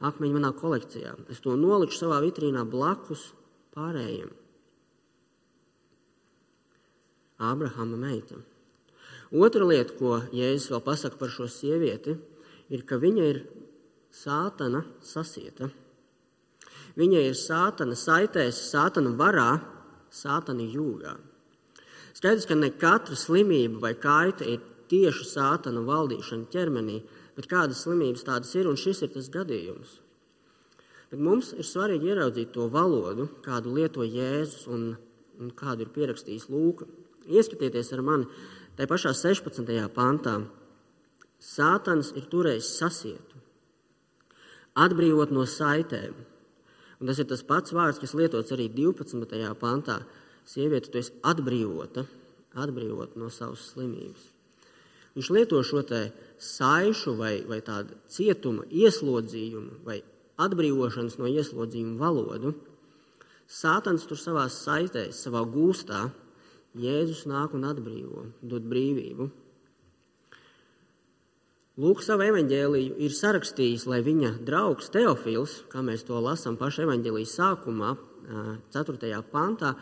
akmeņi 0.00 0.38
manā 0.38 0.54
kolekcijā. 0.56 1.12
Es 1.28 1.44
to 1.44 1.52
nolikšu 1.60 2.06
savā 2.06 2.22
vitrīnā 2.24 2.64
blakus 2.64 3.26
pārējiem. 3.76 4.32
Ābrahama 7.50 8.00
meita. 8.00 8.40
Otra 9.36 9.68
lieta, 9.68 9.92
ko 10.00 10.22
Jēzus 10.32 10.72
vēl 10.72 10.80
pasaka 10.88 11.20
par 11.20 11.28
šo 11.32 11.44
sievieti, 11.52 12.16
ir, 12.16 12.24
ka 12.86 13.00
viņa 13.02 13.26
ir 13.26 13.40
sātana 14.14 14.84
sasieta. 15.02 15.70
Viņa 16.98 17.22
ir 17.28 17.38
sātana 17.38 17.96
saitēs, 17.98 18.58
sātana 18.70 19.12
varā, 19.18 19.50
sātana 20.10 20.66
jūgā. 20.66 21.16
Skaidrs, 22.18 22.46
ka 22.50 22.56
ne 22.58 22.72
katra 22.74 23.16
slimība 23.16 23.80
vai 23.84 23.94
kaita 23.94 24.46
ir 24.46 24.62
tieši 24.90 25.26
sātana 25.30 25.82
valdīšana 25.86 26.50
ķermenī, 26.50 27.00
bet 27.36 27.48
kādas 27.50 27.84
slimības 27.84 28.26
tādas 28.26 28.54
ir, 28.58 28.68
un 28.68 28.78
šis 28.78 29.04
ir 29.06 29.12
tas 29.14 29.30
gadījums. 29.32 29.98
Bet 31.10 31.22
mums 31.22 31.52
ir 31.56 31.66
svarīgi 31.66 32.10
ieraudzīt 32.12 32.52
to 32.54 32.68
valodu, 32.70 33.26
kādu 33.42 33.74
lieto 33.74 34.04
Jēzus 34.06 34.66
un, 34.70 34.92
un 35.42 35.50
kādu 35.58 35.86
ir 35.86 35.94
pierakstījis 35.94 36.50
Lūka. 36.50 36.86
Ieskatieties 37.30 37.90
ar 37.94 38.02
mani 38.06 38.28
tajā 38.78 38.90
pašā 38.90 39.14
16. 39.16 39.70
pantā. 39.94 40.38
Sātans 41.40 42.12
ir 42.16 42.26
turējis 42.30 42.74
sasietu, 42.78 43.38
atbrīvot 44.76 45.32
no 45.32 45.46
saitēm, 45.48 46.18
Un 47.00 47.08
tas 47.08 47.18
ir 47.18 47.28
tas 47.28 47.42
pats 47.48 47.72
vārds, 47.72 47.98
kas 48.00 48.12
lietots 48.12 48.52
arī 48.52 48.68
12. 48.76 49.54
pantā. 49.60 50.02
Sieviete, 50.44 50.90
tu 50.92 51.00
esi 51.00 51.14
atbrīvota, 51.24 52.04
atbrīvota 52.60 53.20
no 53.20 53.30
savas 53.32 53.70
slimības. 53.72 54.26
Viņš 55.16 55.30
lieto 55.34 55.60
šo 55.64 55.82
saišu 56.38 57.14
vai, 57.16 57.40
vai 57.48 57.60
tādu 57.64 57.96
cietuma 58.08 58.64
ieslodzījumu 58.68 59.80
vai 59.84 60.00
atbrīvošanas 60.40 61.18
no 61.18 61.28
ieslodzījuma 61.28 61.98
valodu. 62.00 62.54
Sātans 63.48 64.06
tur 64.06 64.20
savā 64.20 64.46
saitēs, 64.48 65.24
savā 65.24 65.42
gūstā, 65.44 66.10
Jēzus 66.70 67.24
nāk 67.26 67.56
un 67.58 67.64
atbrīvo, 67.66 68.28
dod 68.46 68.62
brīvību. 68.70 69.26
Lūk, 71.78 72.00
savu 72.02 72.24
evaņģēliju 72.26 72.96
ir 72.98 73.12
sarakstījis, 73.14 73.84
lai 73.86 74.00
viņa 74.02 74.32
draugs 74.42 74.90
Teofils, 74.90 75.60
kā 75.70 75.84
mēs 75.86 76.02
to 76.08 76.18
lasām 76.18 76.56
pašā 76.58 76.82
evaņģēlijas 76.82 77.34
sākumā, 77.38 77.92
4. 78.74 79.20
pantā, 79.30 79.76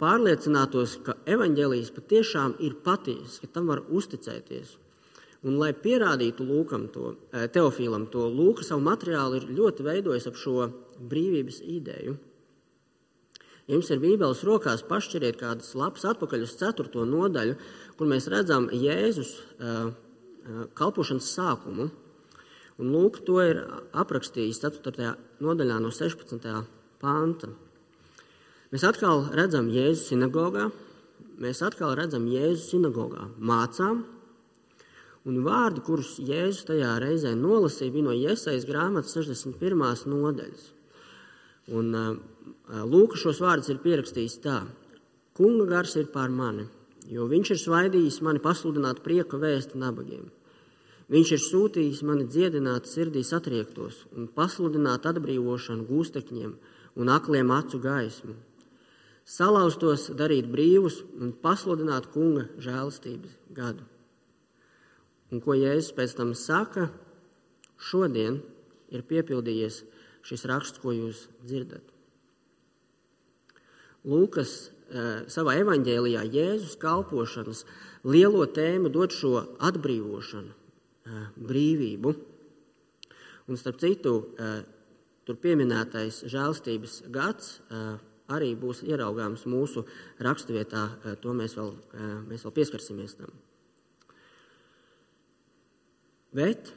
pārliecinātos, 0.00 0.98
ka 1.06 1.14
evaņģēlijas 1.24 1.94
patiešām 1.96 2.58
ir 2.60 2.76
patiesa, 2.84 3.40
ka 3.40 3.48
tam 3.54 3.72
var 3.72 3.80
uzticēties. 3.88 4.74
Un, 5.40 5.56
lai 5.56 5.70
pierādītu 5.72 6.44
Lūkam 6.44 6.90
to, 6.92 7.14
Teofilam 7.54 8.04
to, 8.12 8.26
Lūka 8.28 8.66
savu 8.66 8.84
materiālu 8.84 9.40
ir 9.40 9.48
ļoti 9.48 9.86
veidojis 9.86 10.28
ap 10.28 10.36
šo 10.36 10.68
brīvības 11.00 11.62
ideju. 11.64 12.18
Ja 13.64 13.78
jums 13.78 13.88
ir 13.88 14.02
Bībeles 14.02 14.44
rokās, 14.44 14.84
pašķiriet 14.84 15.40
kādas 15.40 15.72
lapas 15.78 16.04
atpakaļ 16.12 16.44
uz 16.44 16.52
4. 16.60 17.06
nodaļu, 17.08 17.56
kur 17.96 18.12
mēs 18.12 18.28
redzam 18.28 18.68
Jēzus 18.76 19.32
uh, 19.40 19.92
kalpošanas 20.78 21.32
sākumu. 21.36 21.88
Un 22.80 22.92
lūk, 22.94 23.20
to 23.26 23.40
ir 23.44 23.58
aprakstījis 23.92 24.62
4. 24.62 25.10
nodaļā 25.44 25.80
no 25.84 25.90
16. 25.92 26.46
panta. 27.02 27.50
Mēs 28.70 28.86
atkal 28.86 29.26
redzam 29.36 29.68
Jēzu 29.74 30.12
sinagogā, 30.12 30.70
mēs 31.42 31.60
atkal 31.66 31.96
redzam 31.98 32.28
Jēzu 32.30 32.62
sinagogā 32.62 33.26
mācām, 33.36 34.04
un 35.28 35.40
vārdi, 35.44 35.82
kurus 35.84 36.14
Jēzus 36.22 36.64
tajā 36.70 36.94
reizē 37.02 37.34
nolasīja, 37.36 37.92
bija 37.92 38.06
no 38.06 38.16
Iesaijas 38.16 38.64
grāmatas 38.68 39.16
61. 39.18 40.06
nodaļas. 40.08 40.68
Un 41.76 41.92
Lūka 42.70 43.18
šos 43.18 43.40
vārdus 43.42 43.68
ir 43.72 43.80
pierakstījis 43.82 44.36
tā: 44.44 44.60
Kunga 45.36 45.66
gars 45.66 45.96
ir 45.98 46.06
pār 46.14 46.30
mani, 46.30 46.68
jo 47.10 47.26
viņš 47.30 47.54
ir 47.54 47.60
svaidījis 47.64 48.20
mani 48.26 48.42
pasludināt 48.42 49.02
prieka 49.04 49.40
vēstu 49.40 49.78
nabagiem. 49.80 50.28
Viņš 51.10 51.32
ir 51.34 51.42
sūtījis 51.42 52.04
mani 52.06 52.28
dziedināt 52.30 52.86
sirdī 52.86 53.24
satriektos 53.26 54.04
un 54.14 54.28
pasludināt 54.30 55.08
atbrīvošanu 55.10 55.88
gūstekņiem 55.88 56.52
un 57.02 57.10
akliem 57.10 57.50
acu 57.50 57.80
gaismu, 57.82 58.36
salauztos 59.26 60.08
darīt 60.14 60.46
brīvus 60.50 61.00
un 61.18 61.32
pasludināt 61.42 62.06
kunga 62.14 62.46
žēlastības 62.62 63.34
gadu. 63.56 63.86
Un 65.30 65.42
ko 65.42 65.54
Jēzus 65.54 65.94
pēc 65.94 66.14
tam 66.18 66.32
saka, 66.38 66.88
šodien 67.78 68.40
ir 68.90 69.06
piepildījies 69.06 69.82
šis 70.26 70.46
raksts, 70.50 70.78
ko 70.82 70.94
jūs 70.94 71.26
dzirdat. 71.42 71.82
Lūkas 74.06 74.70
savā 75.30 75.56
evaņģēlijā 75.60 76.24
Jēzus 76.34 76.76
kalpošanas 76.80 77.64
lielo 78.04 78.46
tēmu 78.50 78.90
dod 78.92 79.14
šo 79.14 79.34
atbrīvošanu 79.58 80.56
brīvību. 81.50 82.14
Un 83.50 83.58
starp 83.58 83.80
citu, 83.82 84.14
tur 85.26 85.38
pieminētais 85.42 86.22
žēlstības 86.30 87.00
gads 87.12 87.58
arī 88.30 88.52
būs 88.58 88.84
ieraugāms 88.86 89.46
mūsu 89.50 89.84
raksturvietā. 90.22 90.84
To 91.22 91.34
mēs 91.34 91.56
vēl, 91.58 91.72
mēs 92.30 92.46
vēl 92.46 92.54
pieskarsimies 92.60 93.16
tam. 93.18 93.32
Bet, 96.30 96.70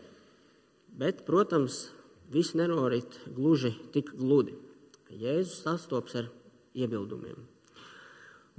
bet, 0.97 1.21
protams, 1.27 1.91
viss 2.33 2.55
nenorit 2.57 3.19
gluži 3.35 3.75
tik 3.93 4.09
gludi. 4.17 4.55
Jēzus 5.13 5.61
sastopas 5.61 6.15
ar 6.23 6.31
iebildumiem. 6.73 7.52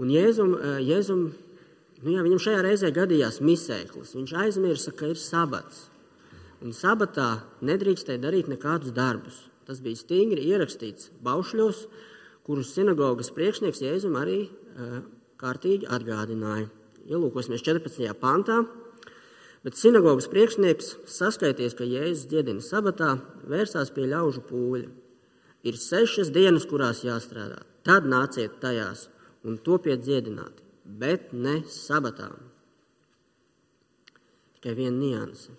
Un 0.02 0.10
Jēzum, 0.10 0.56
Jēzum 0.82 1.28
Nu, 2.04 2.12
jā, 2.12 2.20
viņam 2.20 2.40
šajā 2.42 2.62
reizē 2.66 2.90
gadījās 2.92 3.40
misēklis. 3.40 4.12
Viņš 4.12 4.32
aizmirsa, 4.42 4.92
ka 4.92 5.08
ir 5.08 5.20
sabats. 5.20 5.86
Un 6.60 6.74
sabatā 6.76 7.38
nedrīkstēja 7.64 8.20
darīt 8.20 8.50
nekādus 8.52 8.92
darbus. 8.92 9.38
Tas 9.64 9.80
bija 9.80 9.96
stingri 9.96 10.44
ierakstīts 10.50 11.08
baušļos, 11.24 11.86
kurus 12.44 12.74
sinagogas 12.76 13.32
priekšnieks 13.32 13.80
Jēzum 13.80 14.18
arī 14.20 14.42
uh, 14.44 14.98
kārtīgi 15.40 15.88
atgādināja. 15.88 16.68
Ielūkosimies 17.08 17.64
14. 17.64 18.04
pantā. 18.20 18.60
Bet 19.64 19.80
sinagogas 19.80 20.28
priekšnieks, 20.28 20.90
saskaities, 21.08 21.72
ka 21.72 21.88
Jēzus 21.88 22.28
dziedina 22.28 22.60
sabatā, 22.60 23.14
vērsās 23.48 23.94
pie 23.96 24.10
ļaužu 24.10 24.44
pūļa. 24.50 24.92
Ir 25.64 25.80
sešas 25.80 26.28
dienas, 26.36 26.68
kurās 26.68 27.00
jāstrādā. 27.06 27.62
Tad 27.84 28.04
nāciet 28.08 28.60
tajās 28.60 29.06
un 29.44 29.58
topiet 29.60 30.02
dziedināti, 30.04 30.64
bet 30.84 31.32
ne 31.32 31.60
sabatā. 31.70 32.30
Tikai 34.56 34.74
viena 34.78 34.96
nianse. 34.96 35.52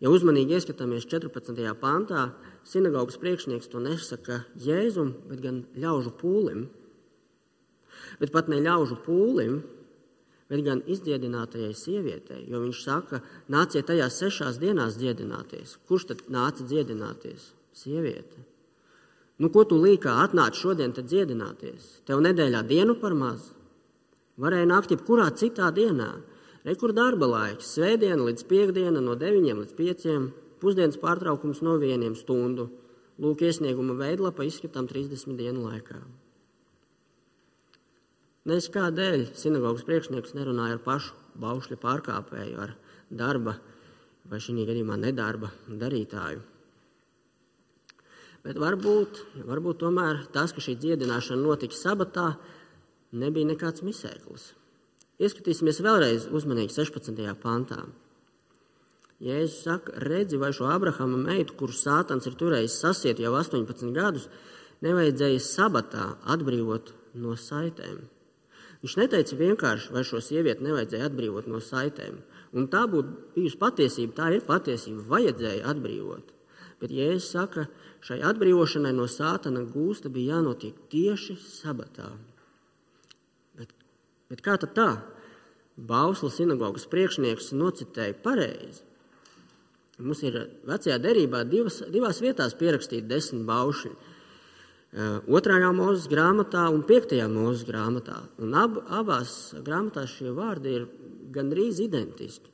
Ja 0.00 0.08
uzmanīgi 0.08 0.56
ieskatāmies 0.56 1.04
14. 1.10 1.58
pantā, 1.80 2.30
sinagogas 2.64 3.18
priekšnieks 3.20 3.68
to 3.68 3.82
nesaka 3.84 4.44
Jēzum, 4.56 5.12
bet 5.28 5.42
gan 5.44 5.64
ļaužu 5.76 6.14
pūlim. 6.20 6.68
Bet 8.20 8.32
pat 8.32 8.48
ne 8.48 8.62
ļaužu 8.64 8.96
pūlim, 9.04 9.60
bet 10.50 10.64
gan 10.64 10.80
izdziedinātajai 10.88 11.74
sievietei. 11.76 12.46
Jo 12.48 12.62
viņš 12.64 12.80
saka, 12.86 13.20
nāciet 13.52 13.90
tajās 13.90 14.16
sešās 14.22 14.58
dienās 14.62 14.96
dziedināties. 14.98 15.76
Kurš 15.86 16.08
tad 16.10 16.24
nāca 16.32 16.64
dziedināties? 16.64 17.50
Sieviete. 17.76 18.49
Nu, 19.40 19.48
ko 19.48 19.64
tu 19.64 19.78
līkā 19.80 20.12
atnāc 20.20 20.58
šodien 20.58 20.92
dziedināties? 20.92 22.02
Tev 22.04 22.20
nedēļā 22.20 22.60
dienu 22.68 22.98
par 23.00 23.14
maz. 23.16 23.54
Varēja 24.40 24.68
nākt 24.68 24.92
jebkurā 24.92 25.30
citā 25.32 25.70
dienā. 25.72 26.10
Rekur 26.68 26.92
darba 26.92 27.24
laiks, 27.24 27.72
svētdiena 27.72 28.26
līdz 28.26 28.44
piekdiena, 28.44 29.00
no 29.00 29.16
9 29.16 29.62
līdz 29.62 29.72
5, 29.78 30.06
pusdienas 30.60 31.00
pārtraukums 31.00 31.62
no 31.64 31.78
1 31.80 32.18
stundu. 32.20 32.68
Lūk, 33.20 33.40
iesnieguma 33.44 33.96
veidlapa 33.96 34.44
izskatām 34.44 34.88
30 34.88 35.36
dienu 35.40 35.64
laikā. 35.70 35.96
Nezinu, 38.48 38.74
kādēļ 38.76 39.26
sinagogas 39.40 39.88
priekšnieks 39.88 40.36
nerunāja 40.36 40.76
ar 40.76 40.84
pašu 40.84 41.16
baušļa 41.40 41.80
pārkāpēju, 41.80 42.60
ar 42.60 42.76
darba 43.08 43.56
vai 44.28 44.40
šī 44.40 44.64
gadījumā 44.68 45.00
nedarba 45.00 45.52
darītāju. 45.68 46.49
Bet 48.46 48.56
varbūt, 48.56 49.20
varbūt 49.44 49.82
tomēr 49.82 50.24
tas, 50.32 50.54
ka 50.56 50.62
šī 50.64 50.78
dziedināšana 50.80 51.42
notika 51.42 51.76
sabatā, 51.76 52.28
nebija 53.12 53.50
nekāds 53.50 53.84
misēklis. 53.84 54.54
Ieskatīsimies 55.20 55.82
vēlreiz 55.84 56.30
uzmanīgi 56.32 56.72
16. 56.72 57.20
pantā. 57.42 57.82
Jēzus 59.20 59.58
saka, 59.66 59.98
redzi, 60.00 60.38
vai 60.40 60.48
šo 60.56 60.70
Abrahama 60.72 61.18
meitu, 61.20 61.52
kuru 61.60 61.76
sātans 61.76 62.24
ir 62.24 62.38
turējis 62.40 62.78
sasiet 62.80 63.20
jau 63.20 63.34
18 63.36 63.92
gadus, 63.92 64.30
nevajadzēja 64.80 65.42
sabatā 65.44 66.06
atbrīvot 66.32 66.94
no 67.20 67.36
saitēm. 67.36 68.00
Viņš 68.80 68.96
neteica 68.96 69.36
vienkārši, 69.36 69.92
vai 69.92 70.06
šo 70.08 70.22
sievieti 70.24 70.64
nevajadzēja 70.64 71.10
atbrīvot 71.10 71.50
no 71.52 71.60
saitēm. 71.60 72.22
Un 72.56 72.70
tā 72.72 72.86
būtu 72.88 73.34
bijusi 73.34 73.60
patiesība, 73.60 74.16
tā 74.16 74.30
ir 74.32 74.46
patiesība, 74.48 75.04
vajadzēja 75.10 75.68
atbrīvot. 75.68 76.32
Bet 76.80 76.94
Jēzus 76.96 77.28
saka, 77.34 77.66
šai 78.04 78.20
atbrīvošanai 78.30 78.92
no 78.96 79.06
sātana 79.10 79.64
gūsta 79.68 80.12
bija 80.12 80.36
jānotiek 80.36 80.76
tieši 80.92 81.36
sabatā. 81.40 82.10
Bet, 83.58 83.72
bet 84.32 84.44
kā 84.44 84.56
tad 84.60 84.76
tā? 84.76 84.90
Bausla 85.76 86.30
sinagogas 86.32 86.86
priekšnieks 86.90 87.52
nocitēja 87.56 88.16
pareizi. 88.24 88.84
Mums 90.00 90.22
ir 90.24 90.38
vecajā 90.68 90.96
derībā 91.00 91.42
divas, 91.48 91.82
divās 91.92 92.22
vietās 92.24 92.56
pierakstīti 92.56 93.08
desmit 93.08 93.44
baušļi. 93.48 93.92
Eh, 94.90 95.18
otrajā 95.30 95.68
mūzes 95.76 96.08
grāmatā 96.10 96.64
un 96.72 96.80
piektajā 96.88 97.28
mūzes 97.30 97.66
grāmatā. 97.68 98.16
Un 98.42 98.56
ab, 98.58 98.80
abās 98.90 99.52
grāmatās 99.66 100.16
šie 100.16 100.32
vārdi 100.34 100.72
ir 100.80 100.88
gandrīz 101.30 101.78
identiski. 101.84 102.48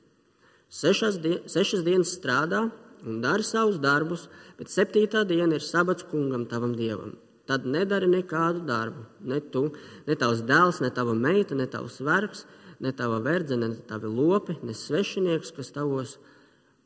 Sešas, 0.68 1.20
die, 1.22 1.38
sešas 1.48 1.86
dienas 1.86 2.12
strādā 2.18 2.66
un 3.06 3.20
dara 3.22 3.44
savus 3.46 3.78
darbus, 3.82 4.26
bet 4.58 4.72
septītā 4.72 5.24
diena 5.28 5.56
ir 5.56 5.64
sabats 5.64 6.06
kungam, 6.10 6.46
tavam 6.50 6.74
dievam. 6.76 7.14
Tad 7.46 7.66
nedari 7.70 8.08
nekādu 8.10 8.64
darbu. 8.66 9.04
Ne 9.30 9.38
tu, 9.54 9.68
ne 10.06 10.16
tavs 10.18 10.42
dēls, 10.46 10.80
ne 10.82 10.90
tava 10.90 11.14
meita, 11.14 11.54
ne 11.54 11.68
tavs 11.70 12.00
vergs, 12.02 12.42
ne 12.82 12.90
tava 12.92 13.20
verdzene, 13.22 13.68
ne 13.70 13.86
tavi 13.86 14.10
lopi, 14.10 14.58
ne 14.66 14.74
svešinieks, 14.74 15.54
kas 15.54 15.70
tavos 15.74 16.16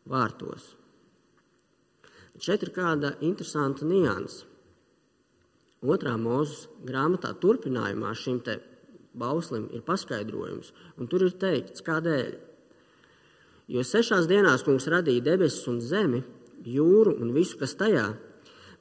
vārtos. 0.09 0.75
Šeit 2.41 2.63
ir 2.65 2.73
kāda 2.77 3.15
interesanta 3.25 3.89
nianses. 3.89 4.45
Otrā 5.81 6.13
mūzes 6.21 6.69
grāmatā 6.85 7.33
turpinājumā 7.41 8.13
šim 8.17 8.43
te 8.45 8.59
bauslim 9.17 9.67
ir 9.73 9.81
paskaidrojums, 9.85 10.75
un 11.01 11.09
tur 11.09 11.25
ir 11.25 11.37
teikts, 11.41 11.81
kādēļ. 11.85 12.35
Jo 13.71 13.85
sešās 13.87 14.27
dienās 14.27 14.65
kungs 14.67 14.89
radīja 14.91 15.23
debesis 15.29 15.69
un 15.71 15.79
zemi, 15.85 16.25
jūru 16.67 17.15
un 17.23 17.31
visu, 17.37 17.55
kas 17.61 17.77
tajā, 17.79 18.09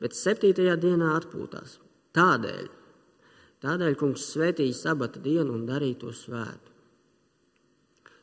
bet 0.02 0.18
septītajā 0.18 0.74
dienā 0.82 1.14
atpūtās. 1.20 1.78
Tādēļ, 2.18 2.66
tādēļ 3.62 4.00
kungs 4.00 4.26
svētīja 4.34 4.74
sabata 4.74 5.22
dienu 5.22 5.54
un 5.54 5.68
darīja 5.70 6.00
to 6.06 6.16
svētu. 6.16 6.74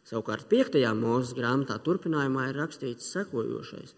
Savukārt, 0.06 0.46
piektajā 0.50 0.90
mūzes 0.94 1.34
grāmatā 1.38 1.78
turpinājumā 1.86 2.50
ir 2.50 2.60
rakstīts 2.60 3.08
sekojošais: 3.14 3.94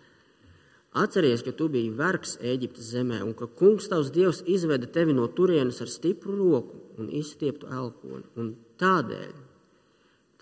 Atceries, 0.96 1.42
ka 1.44 1.52
tu 1.56 1.68
biji 1.72 1.90
vergs 1.96 2.38
Eģiptes 2.40 2.92
zemē, 2.94 3.22
un 3.24 3.34
ka 3.36 3.48
kungs 3.60 3.88
tavs 3.92 4.12
dievs 4.12 4.40
izveda 4.48 4.88
tevi 4.92 5.16
no 5.16 5.26
turienes 5.28 5.80
ar 5.84 5.92
stipru 5.92 6.36
roku 6.36 6.80
un 7.00 7.10
izstieptu 7.12 7.68
elponi. 7.68 8.24
Un 8.40 8.54
tādēļ, 8.80 9.34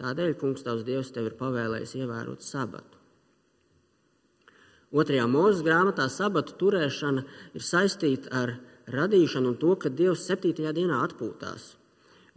tādēļ 0.01 0.37
kungs 0.41 0.65
tavs 0.67 0.85
dievs 0.87 1.13
tev 1.15 1.31
ir 1.31 1.39
pavēlējis 1.41 1.97
ievērot 2.03 2.45
sabatu. 2.45 2.97
Otrajā 4.97 5.27
mūzes 5.29 5.65
grāmatā 5.67 6.07
sabatu 6.13 6.55
turēšana 6.61 7.25
ir 7.59 7.65
saistīta 7.65 8.31
ar 8.43 8.53
radīšanu 8.93 9.53
un 9.53 9.57
to, 9.61 9.75
ka 9.75 9.91
Dievs 9.91 10.25
septītajā 10.29 10.73
dienā 10.77 11.01
atpūtās. 11.09 11.75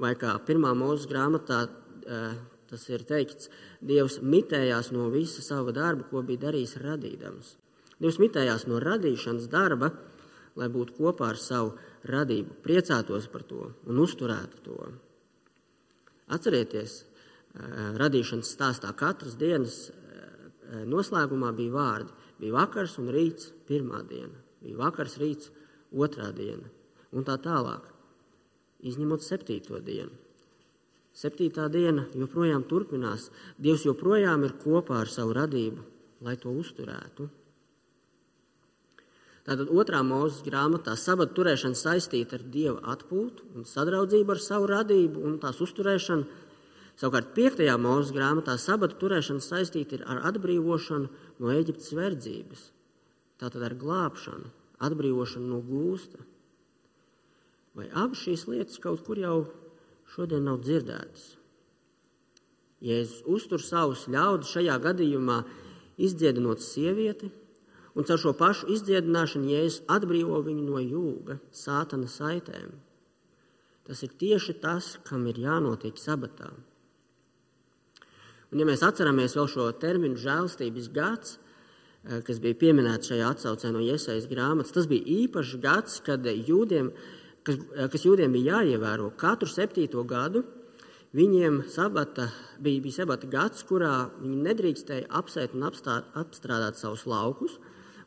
Vai 0.02 0.16
kā 0.18 0.34
pirmā 0.48 0.74
mūzes 0.78 1.06
grāmatā 1.12 1.68
eh, 1.68 2.34
tas 2.70 2.86
ir 2.90 3.06
teikts, 3.06 3.52
Dievs 3.82 4.20
mitējās 4.22 4.92
no 4.96 5.10
visa 5.14 5.44
sava 5.46 5.74
darba, 5.76 6.08
ko 6.10 6.24
bija 6.26 6.48
darījis 6.48 6.80
radīdams. 6.84 7.54
Dievs 8.00 8.20
mitējās 8.22 8.66
no 8.70 8.80
radīšanas 8.82 9.50
darba, 9.52 9.92
lai 10.60 10.70
būtu 10.72 10.98
kopā 10.98 11.30
ar 11.34 11.40
savu 11.40 11.76
radību, 12.10 12.60
priecātos 12.66 13.30
par 13.32 13.46
to 13.48 13.70
un 13.88 14.02
uzturētu 14.02 14.64
to. 14.66 14.78
Atcerieties, 16.30 17.04
radīšanas 18.00 18.52
stāstā 18.56 18.92
katras 18.98 19.38
dienas 19.40 19.90
noslēgumā 20.90 21.54
bija 21.58 21.76
vārdi. 21.76 22.18
Bija 22.40 22.56
vakars 22.56 22.98
un 23.02 23.10
rīts, 23.12 23.50
pirmā 23.68 24.04
diena, 24.08 24.38
bija 24.64 24.78
vakars, 24.80 25.18
rīts, 25.20 25.50
otrā 25.92 26.30
diena 26.36 26.70
un 27.12 27.26
tā 27.28 27.36
tālāk. 27.42 27.90
Izņemot 28.86 29.26
septīto 29.26 29.82
dienu. 29.84 30.14
Septītā 31.20 31.66
diena 31.74 32.06
joprojām 32.16 32.64
turpinās. 32.70 33.28
Dievs 33.58 33.84
joprojām 33.88 34.46
ir 34.48 34.56
kopā 34.62 35.02
ar 35.02 35.10
savu 35.12 35.34
radību, 35.36 35.84
lai 36.24 36.38
to 36.40 36.54
uzturētu. 36.54 37.28
Tātad 39.50 39.72
otrā 39.74 40.00
mūzes 40.06 40.44
grāmatā 40.46 40.94
sabata 41.00 41.34
turēšana 41.34 41.76
saistīta 41.76 42.38
ar 42.38 42.44
dieva 42.54 42.94
atpūtu 42.94 43.50
un 43.58 43.66
sadraudzību 43.66 44.36
ar 44.36 44.42
savu 44.44 44.70
radību 44.70 45.24
un 45.26 45.40
tās 45.42 45.60
uzturēšanu. 45.66 46.28
Savukārt 47.00 47.32
piektajā 47.32 47.78
mūzes 47.80 48.12
grāmatā 48.12 48.58
sabata 48.60 48.98
turēšana 49.00 49.40
saistīta 49.44 50.02
ar 50.04 50.20
atbrīvošanu 50.34 51.08
no 51.40 51.52
Eģiptes 51.54 51.94
verdzības. 51.96 52.66
Tātad 53.40 53.64
ar 53.64 53.76
glābšanu, 53.80 54.50
atbrīvošanu 54.84 55.48
no 55.48 55.62
gūsta. 55.64 56.20
Vai 57.80 57.88
abas 57.96 58.26
šīs 58.26 58.44
lietas 58.52 58.82
kaut 58.84 59.06
kur 59.08 59.22
jau 59.22 59.38
šodien 60.12 60.44
nav 60.44 60.60
dzirdētas? 60.66 61.30
Jēzus 62.84 63.24
uztur 63.32 63.64
savus 63.64 64.04
ļaudis 64.12 64.52
šajā 64.58 64.76
gadījumā 64.84 65.38
izdziedinot 66.00 66.60
sievieti, 66.64 67.32
un 67.96 68.08
caur 68.08 68.20
šo 68.20 68.34
pašu 68.40 68.68
izdziedināšanu 68.76 69.54
Jēzus 69.54 69.86
atbrīvo 69.96 70.42
viņu 70.44 70.68
no 70.68 70.84
jūga, 70.84 71.40
sātana 71.56 72.12
saitēm. 72.12 72.76
Tas 73.88 74.04
ir 74.04 74.12
tieši 74.20 74.60
tas, 74.60 74.98
kam 75.08 75.24
ir 75.32 75.40
jānotiek 75.48 75.96
sabatā. 75.96 76.52
Un, 78.50 78.60
ja 78.62 78.66
mēs 78.66 78.84
atceramies 78.86 79.36
vēl 79.38 79.48
šo 79.52 79.68
terminu 79.82 80.18
žēlstības 80.18 80.90
gads, 80.94 81.38
eh, 81.38 82.22
kas 82.26 82.42
bija 82.44 82.58
pieminēts 82.58 83.12
šajā 83.12 83.32
atsaucē 83.36 83.72
no 83.74 83.80
iesaistas 83.80 84.30
grāmatas, 84.32 84.74
tas 84.74 84.90
bija 84.90 85.06
īpašs 85.24 85.60
gads, 85.62 86.00
kad 86.06 86.24
jūdiem, 86.24 86.92
kas, 87.44 87.56
eh, 87.76 87.88
kas 87.88 88.06
jūdiem 88.06 88.34
bija 88.34 88.60
jāievēro 88.60 89.12
katru 89.18 89.48
septīto 89.48 90.06
gadu. 90.06 90.44
Viņiem 91.14 91.64
sabata, 91.66 92.30
bija, 92.62 92.82
bija 92.82 93.02
sabata 93.02 93.28
gads, 93.28 93.64
kurā 93.64 94.12
viņi 94.22 94.44
nedrīkstēja 94.46 95.08
apsēt 95.10 95.56
un 95.56 95.66
apstāt, 95.66 96.06
apstrādāt 96.14 96.76
savus 96.78 97.06
laukus, 97.06 97.58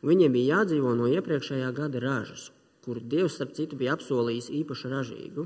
Viņiem 0.02 0.35
bija 0.35 0.59
jādzīvo 0.59 0.96
no 0.98 1.07
iepriekšējā 1.07 1.68
gada 1.76 2.00
ražas, 2.02 2.48
kuru 2.83 3.05
Dievs, 3.07 3.37
starp 3.37 3.52
citu, 3.55 3.76
bija 3.78 3.94
apsolījis 3.94 4.50
īpaši 4.50 4.88
ražīgu. 4.90 5.44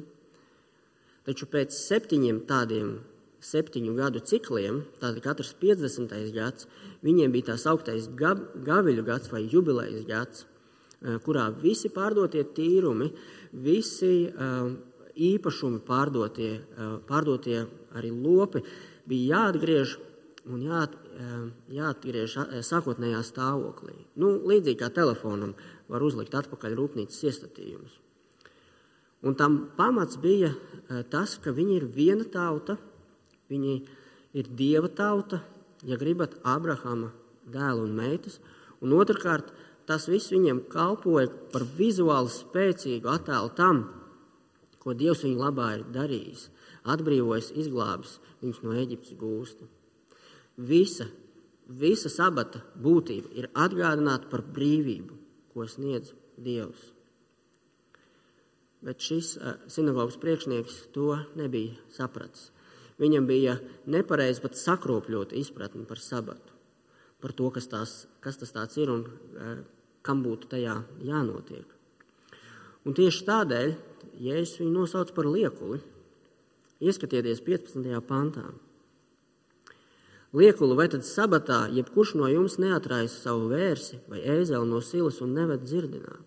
Taču 1.28 1.48
pēc 1.52 1.76
septiņiem 1.76 2.38
tādiem 2.48 2.94
septiņu 3.44 3.94
gadu 3.96 4.20
cikliem, 4.24 4.82
tātad 5.00 5.22
katrs 5.24 5.52
50. 5.60 6.14
gads, 6.34 6.68
viņiem 7.06 7.32
bija 7.34 7.52
tās 7.52 7.66
augtais 7.70 8.08
gaviļu 8.16 9.04
gads 9.06 9.32
vai 9.32 9.44
jubilejas 9.44 10.06
gads, 10.08 10.46
kurā 11.26 11.50
visi 11.62 11.90
pārdotie 11.92 12.42
tīrumi, 12.56 13.10
visi 13.52 14.30
īpašumi 15.16 15.80
pārdotie, 15.86 16.50
pārdotie 17.08 17.62
arī 17.96 18.10
lopi 18.12 18.64
bija 19.08 19.36
jāatgriež 19.36 19.96
un 20.52 20.62
jā, 20.62 20.82
jāatgriež 21.72 22.34
sākotnējā 22.66 23.22
stāvoklī. 23.26 23.94
Nu, 24.20 24.36
līdzīgi 24.46 24.80
kā 24.82 24.90
telefonam 24.94 25.54
var 25.90 26.04
uzlikt 26.06 26.34
atpakaļ 26.38 26.76
rūpnīcas 26.78 27.22
iestatījumus. 27.28 27.96
Un 29.26 29.34
tam 29.34 29.56
pamats 29.78 30.20
bija 30.22 30.52
tas, 31.10 31.38
ka 31.42 31.54
viņi 31.56 31.80
ir 31.80 31.88
viena 31.90 32.26
tauta, 32.30 32.76
Viņi 33.50 33.76
ir 34.36 34.50
dieva 34.58 34.90
tauta, 34.90 35.40
ja 35.86 35.98
gribat, 36.00 36.34
Abrahama 36.44 37.12
dēlu 37.52 37.86
un 37.86 37.94
meitas. 37.96 38.40
Un 38.82 38.94
otrkārt, 38.96 39.52
tas 39.86 40.08
viss 40.10 40.32
viņiem 40.34 40.64
kalpoja 40.72 41.30
par 41.52 41.64
vizuāli 41.78 42.32
spēcīgu 42.32 43.10
attēlu 43.12 43.52
tam, 43.58 43.84
ko 44.82 44.94
Dievs 44.94 45.24
viņu 45.24 45.40
labā 45.40 45.72
ir 45.78 45.86
darījis. 45.94 46.48
Atbrīvojis, 46.86 47.52
izglābis 47.58 48.18
viņus 48.42 48.60
no 48.62 48.74
Eģiptes 48.78 49.16
gūsta. 49.18 49.66
Visa, 50.56 51.08
visa 51.66 52.10
sabata 52.12 52.62
būtība 52.82 53.32
ir 53.34 53.48
atgādināta 53.54 54.30
par 54.30 54.44
brīvību, 54.56 55.16
ko 55.52 55.66
sniedz 55.66 56.12
Dievs. 56.38 56.92
Bet 58.86 59.02
šis 59.02 59.32
uh, 59.40 59.56
sinagogas 59.72 60.18
priekšnieks 60.22 60.84
to 60.94 61.16
nebija 61.34 61.74
sapratis. 61.96 62.52
Viņam 63.02 63.26
bija 63.28 63.58
nepareizi 63.92 64.40
pat 64.44 64.56
sakropļota 64.56 65.36
izpratne 65.36 65.84
par 65.88 66.00
sabatu, 66.00 66.54
par 67.20 67.34
to, 67.36 67.50
kas, 67.52 67.68
tās, 67.68 67.96
kas 68.24 68.40
tas 68.40 68.76
ir 68.80 68.92
un 68.92 69.02
e, 69.04 69.56
kam 70.06 70.22
būtu 70.24 70.48
tajā 70.54 70.78
jānotiek. 71.04 71.66
Un 72.86 72.96
tieši 72.96 73.26
tādēļ 73.26 73.74
Jēzus 74.22 74.62
viņu 74.62 74.72
nosauc 74.72 75.10
par 75.12 75.28
liekuli. 75.28 75.82
Ieskatieties 76.80 77.42
15. 77.44 77.84
pantā. 78.08 78.46
Liekulu 80.36 80.76
vai 80.76 80.86
tad 80.92 81.04
sabatā, 81.06 81.66
jebkurš 81.72 82.14
no 82.20 82.28
jums 82.28 82.58
neatraisa 82.60 83.16
savu 83.28 83.50
vērsi 83.52 84.00
vai 84.10 84.20
ēzeli 84.20 84.68
no 84.68 84.80
silas 84.84 85.20
un 85.24 85.36
neved 85.36 85.64
dzirdināt. 85.64 86.24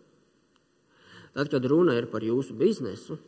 Tad, 1.33 1.49
kad 1.51 1.65
runa 1.69 1.93
ir 1.97 2.09
par 2.09 2.25
jūsu 2.25 2.55
biznesu, 2.57 3.19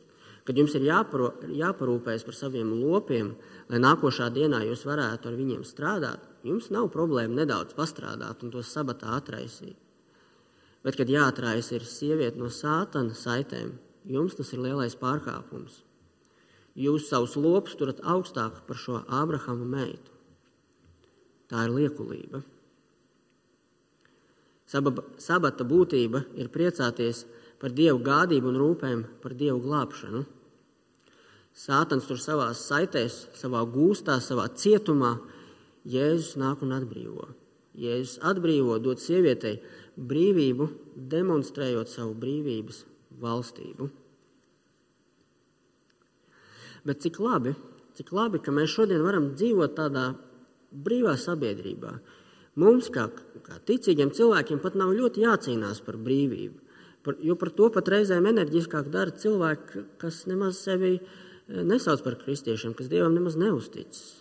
kad 0.48 0.58
jums 0.58 0.74
ir 0.78 0.88
jāparo, 0.88 1.32
jāparūpējas 1.54 2.26
par 2.26 2.38
saviem 2.38 2.74
lopiem, 2.80 3.36
lai 3.70 3.82
nākošā 3.82 4.32
dienā 4.34 4.64
jūs 4.66 4.86
varētu 4.88 5.30
ar 5.30 5.38
viņiem 5.38 5.64
strādāt, 5.68 6.26
jums 6.48 6.72
nav 6.74 6.90
problēma 6.94 7.44
nedaudz 7.44 7.76
pastrādāt 7.78 8.42
un 8.44 8.54
tos 8.54 8.72
sabatā 8.74 9.14
atraisīt. 9.20 9.78
Bet, 10.82 10.98
kad 10.98 11.10
jāatraisa 11.14 11.76
ir 11.78 11.86
sieviete 11.86 12.42
no 12.42 12.50
sātana 12.50 13.14
saitēm, 13.14 13.76
jums 14.10 14.34
tas 14.38 14.50
ir 14.56 14.64
lielais 14.64 14.98
pārkāpums. 14.98 15.84
Jūs 16.74 17.10
savus 17.12 17.36
lopus 17.38 17.76
turat 17.78 18.00
augstāk 18.02 18.64
par 18.66 18.80
šo 18.80 19.04
Ābrahama 19.12 19.68
meitu. 19.68 20.10
Tā 21.52 21.68
ir 21.68 21.76
liekulība. 21.76 22.42
Sabata 24.72 25.68
būtība 25.68 26.24
ir 26.40 26.48
priecāties 26.50 27.26
par 27.28 27.41
par 27.62 27.74
dievu 27.78 28.02
gādību 28.04 28.50
un 28.50 28.60
rūpēm 28.62 29.04
par 29.22 29.36
dievu 29.38 29.62
glābšanu. 29.64 30.24
Sātans 31.58 32.08
tur 32.08 32.18
savā 32.22 32.50
saitēs, 32.58 33.28
savā 33.38 33.62
gūstā, 33.70 34.18
savā 34.24 34.48
cietumā, 34.56 35.18
Jēzus 35.82 36.36
nāk 36.38 36.62
un 36.62 36.76
atbrīvo. 36.76 37.32
Jēzus 37.78 38.20
atbrīvo, 38.28 38.76
dod 38.84 39.02
sievietei 39.02 39.58
brīvību, 39.98 40.68
demonstrējot 41.10 41.90
savu 41.90 42.14
brīvības 42.22 42.84
valstību. 43.22 43.90
Bet 46.86 47.02
cik 47.02 47.20
labi, 47.22 47.54
cik 47.98 48.12
labi, 48.14 48.42
ka 48.42 48.54
mēs 48.54 48.74
šodien 48.74 49.02
varam 49.06 49.32
dzīvot 49.38 49.74
tādā 49.78 50.12
brīvā 50.72 51.16
sabiedrībā. 51.20 51.96
Mums, 52.62 52.90
kā, 52.94 53.08
kā 53.46 53.60
ticīgiem 53.68 54.12
cilvēkiem, 54.16 54.60
pat 54.64 54.78
nav 54.80 54.94
ļoti 54.98 55.24
jācīnās 55.26 55.82
par 55.86 55.98
brīvību. 56.02 56.71
Par, 57.02 57.18
jo 57.26 57.36
par 57.40 57.50
to 57.58 57.70
pat 57.74 57.88
reizēm 57.90 58.28
enerģiskāk 58.30 58.90
dara 58.94 59.14
cilvēki, 59.18 59.86
kas 60.02 60.24
nemaz 60.30 60.60
sevi 60.62 60.98
eh, 61.00 61.62
nesauc 61.66 62.04
par 62.06 62.20
kristiešiem, 62.22 62.76
kas 62.78 62.92
dievam 62.92 63.16
nemaz 63.18 63.38
neusticas. 63.42 64.20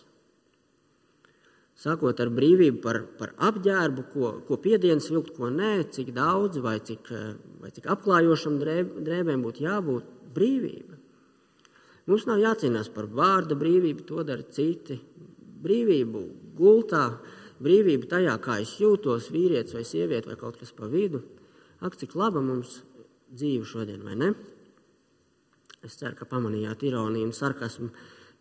Sākot 1.81 2.19
ar 2.21 2.29
brīvību 2.29 2.77
par, 2.81 2.99
par 3.17 3.31
apģērbu, 3.41 4.05
ko, 4.13 4.31
ko 4.45 4.57
piedienas 4.61 5.09
vilkt, 5.09 5.33
ko 5.37 5.49
nē, 5.53 5.87
cik 5.93 6.11
daudz 6.13 6.61
vai 6.61 6.79
cik, 6.85 7.11
eh, 7.13 7.35
vai 7.61 7.73
cik 7.73 7.89
apklājošam 7.93 8.57
drēb, 8.61 8.97
drēbēm 9.05 9.45
būtu 9.45 9.65
jābūt 9.65 10.09
brīvība. 10.33 10.97
Mums 12.09 12.25
nav 12.25 12.41
jācīnās 12.41 12.89
par 12.93 13.05
vārda 13.13 13.57
brīvību, 13.57 14.05
to 14.09 14.25
dara 14.25 14.45
citi. 14.49 14.97
Brīvību 15.61 16.23
gultā, 16.57 17.03
brīvību 17.61 18.09
tajā, 18.09 18.33
kā 18.41 18.57
es 18.63 18.73
jūtos, 18.81 19.29
vīrietis 19.33 19.77
vai 19.77 19.85
sieviete 19.85 20.31
vai 20.31 20.37
kaut 20.39 20.57
kas 20.57 20.73
pa 20.73 20.89
vidu. 20.89 21.21
Ak, 21.81 21.97
cik 21.97 22.13
laba 22.13 22.43
mums 22.45 22.79
dzīve 23.33 23.65
šodien, 23.65 24.03
vai 24.05 24.13
ne? 24.19 24.31
Es 25.81 25.95
ceru, 25.97 26.13
ka 26.17 26.27
pamanījāt 26.29 26.83
ironiju 26.85 27.31
un 27.31 27.33
sarkasmu 27.33 27.89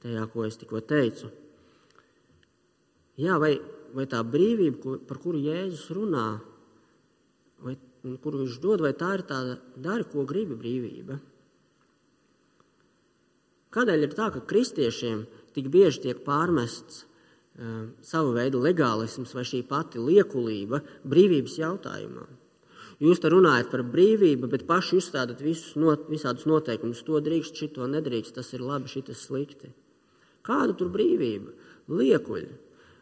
tajā, 0.02 0.26
ko 0.32 0.44
es 0.44 0.58
tikko 0.60 0.82
teicu. 0.84 1.30
Jā, 3.20 3.38
vai, 3.40 3.54
vai 3.96 4.04
tā 4.08 4.20
brīvība, 4.24 4.98
par 5.08 5.20
kuru 5.22 5.40
Jēzus 5.40 5.88
runā, 5.96 6.26
vai, 7.64 7.76
kuru 8.20 8.42
viņš 8.42 8.58
dod, 8.60 8.84
vai 8.84 8.92
tā 8.96 9.14
ir 9.16 9.24
tāda 9.28 9.56
dari, 9.76 10.04
ko 10.08 10.26
gribi 10.28 10.58
brīvība? 10.60 11.16
Kādēļ 13.72 14.04
ir 14.04 14.16
tā, 14.18 14.28
ka 14.34 14.42
kristiešiem 14.50 15.24
tik 15.54 15.70
bieži 15.72 16.04
tiek 16.08 16.20
pārmests 16.26 17.04
uh, 17.04 17.88
sava 18.04 18.34
veida 18.36 18.60
legālisms 18.60 19.32
vai 19.36 19.46
šī 19.46 19.62
pati 19.68 20.02
liekulība 20.02 20.82
brīvības 21.08 21.56
jautājumā? 21.62 22.26
Jūs 23.00 23.20
te 23.22 23.30
runājat 23.32 23.70
par 23.72 23.80
brīvību, 23.88 24.48
bet 24.52 24.66
paši 24.68 24.98
uzstādat 24.98 25.40
visus 25.40 25.72
not, 25.80 26.04
visādus 26.12 26.44
noteikumus. 26.48 27.00
To 27.06 27.20
drīkst, 27.24 27.56
šito 27.56 27.86
nedrīkst, 27.88 28.34
tas 28.36 28.52
ir 28.52 28.64
labi, 28.64 28.90
šis 28.92 29.22
slikti. 29.24 29.70
Kāda 30.44 30.74
tur 30.76 30.90
brīvība? 30.92 31.54
Liekuļi. 31.88 32.50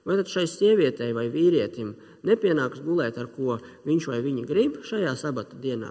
Vai 0.06 0.16
tad 0.20 0.30
šai 0.30 0.46
sievietei 0.48 1.10
vai 1.12 1.26
vīrietim 1.32 1.90
nepienāks 2.24 2.80
gulēt, 2.84 3.18
ar 3.20 3.26
ko 3.34 3.58
viņš 3.84 4.06
vai 4.08 4.20
viņa 4.24 4.44
grib 4.48 4.78
šajā 4.86 5.10
sabata 5.18 5.58
dienā, 5.60 5.90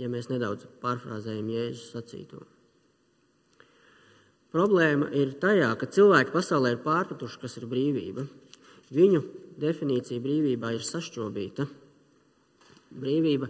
ja 0.00 0.08
mēs 0.08 0.30
nedaudz 0.30 0.64
pārfrāzējam 0.80 1.50
Jēzus 1.52 1.90
sacīto? 1.92 2.46
Problēma 4.54 5.10
ir 5.12 5.34
tajā, 5.42 5.74
ka 5.76 5.90
cilvēki 5.92 6.32
pasaulē 6.32 6.72
ir 6.72 6.80
pārpratuši, 6.86 7.40
kas 7.42 7.58
ir 7.60 7.66
brīvība. 7.68 8.24
Viņu 8.96 9.20
definīcija 9.60 10.24
brīvībā 10.24 10.72
ir 10.78 10.86
sašķobīta. 10.86 11.66
Brīvība, 12.94 13.48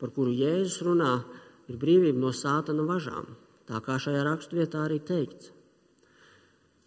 par 0.00 0.12
kuru 0.16 0.32
Jēzus 0.34 0.80
runā, 0.86 1.14
ir 1.70 1.78
brīvība 1.80 2.20
no 2.22 2.34
sātana 2.34 2.84
važām. 2.86 3.34
Tā 3.70 3.80
kā 3.84 3.98
šajā 4.02 4.22
raksturvietā 4.26 4.84
arī 4.86 4.98
teikts. 5.06 5.52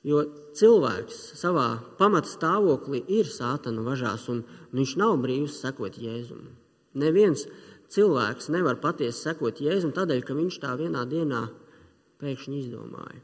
Jo 0.04 0.26
cilvēks 0.58 1.20
savā 1.40 1.68
pamatstāvoklī 2.00 3.06
ir 3.20 3.30
sātana 3.32 3.86
važās, 3.86 4.28
un, 4.32 4.42
viņš 4.76 4.96
nav 5.00 5.16
brīvs 5.24 5.62
sekot 5.64 5.96
Jēzum. 5.96 6.50
Neviens 7.00 7.46
cilvēks 7.94 8.50
nevar 8.52 8.82
patiesi 8.84 9.30
sekot 9.30 9.62
Jēzum 9.64 9.94
tādēļ, 9.96 10.26
ka 10.28 10.36
viņš 10.36 10.60
tā 10.60 10.74
vienā 10.80 11.06
dienā 11.08 11.46
pēkšņi 12.20 12.60
izdomāja. 12.66 13.22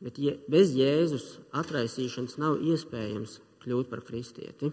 Bet 0.00 0.20
bez 0.48 0.72
Jēzus 0.78 1.26
atraisīšanas 1.58 2.38
nav 2.40 2.60
iespējams 2.62 3.40
kļūt 3.64 3.90
par 3.90 4.04
kristieti. 4.06 4.70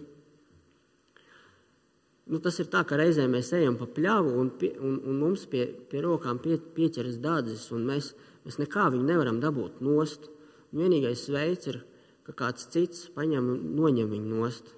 Nu, 2.26 2.40
tas 2.42 2.56
ir 2.58 2.66
tā, 2.66 2.80
ka 2.82 2.98
reizē 2.98 3.28
mēs 3.30 3.52
ejam 3.54 3.76
pa 3.78 3.86
pļavu 3.86 4.32
un, 4.40 4.48
pie, 4.58 4.72
un, 4.82 4.96
un 5.06 5.18
mums 5.20 5.44
pie, 5.50 5.68
pie 5.90 6.00
rokām 6.02 6.40
pie, 6.42 6.56
pieķeras 6.58 7.20
dārdzes, 7.22 7.68
un 7.76 7.84
mēs, 7.86 8.10
mēs 8.42 8.58
nekā 8.58 8.88
viņu 8.90 9.06
nevaram 9.06 9.38
dabūt 9.42 9.78
nost. 9.86 10.26
Vienīgais 10.74 11.22
veids 11.30 11.70
ir, 11.70 11.78
ka 12.26 12.34
kāds 12.34 12.66
cits 12.72 13.06
paņem 13.14 13.52
un 13.52 13.62
noņem 13.78 14.10
viņu 14.10 14.40
nost. 14.40 14.72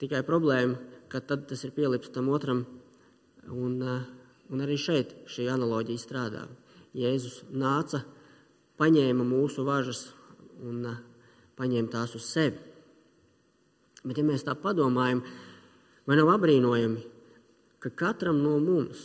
Tikai 0.00 0.22
problēma, 0.24 0.78
ka 1.10 1.18
tad 1.26 1.48
tas 1.50 1.66
ir 1.66 1.74
pielips 1.74 2.14
tam 2.14 2.30
otram, 2.30 2.62
un, 3.50 3.82
un 3.82 4.62
arī 4.62 4.78
šeit 4.78 5.16
šī 5.26 5.50
analoģija 5.50 6.06
strādā. 6.06 6.46
Jēzus 6.94 7.42
nāca, 7.50 8.04
paņēma 8.78 9.26
mūsu 9.26 9.66
važas 9.66 10.06
un 10.62 10.86
paņēma 11.58 11.90
tās 11.90 12.14
uz 12.14 12.30
sevi. 12.30 12.62
Bet, 14.00 14.16
ja 14.16 14.24
mēs 14.24 14.46
tā 14.46 14.54
padomājam, 14.56 15.20
Vai 16.10 16.16
nav 16.18 16.32
apbrīnojami, 16.32 17.04
ka 17.78 17.92
katram 17.94 18.40
no 18.42 18.56
mums, 18.58 19.04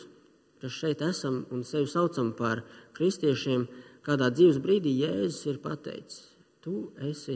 kas 0.58 0.74
šeit 0.74 1.04
esam 1.06 1.44
un 1.54 1.60
sevi 1.62 1.86
saucam 1.86 2.32
par 2.34 2.64
kristiešiem, 2.98 3.68
kādā 4.02 4.32
dzīves 4.34 4.58
brīdī 4.64 4.96
Jēzus 5.04 5.44
ir 5.52 5.60
pateicis, 5.62 6.24
tu 6.66 6.88
esi 7.06 7.36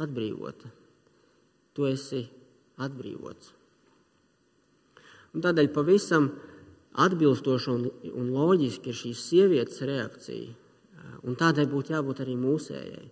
atbrīvota, 0.00 0.70
tu 1.76 1.84
esi 1.90 2.22
atbrīvots. 2.80 3.50
Un 5.36 5.44
tādēļ 5.44 5.68
pavisam 5.76 6.30
atbilstoši 7.04 7.70
un, 7.72 7.84
un 8.16 8.30
loģiski 8.32 8.94
ir 8.94 8.96
šīs 8.96 9.26
sievietes 9.28 9.82
reakcija. 9.88 10.54
Un 11.28 11.36
tādai 11.36 11.66
būtu 11.68 11.92
jābūt 11.92 12.22
arī 12.24 12.38
mūsējai. 12.40 13.04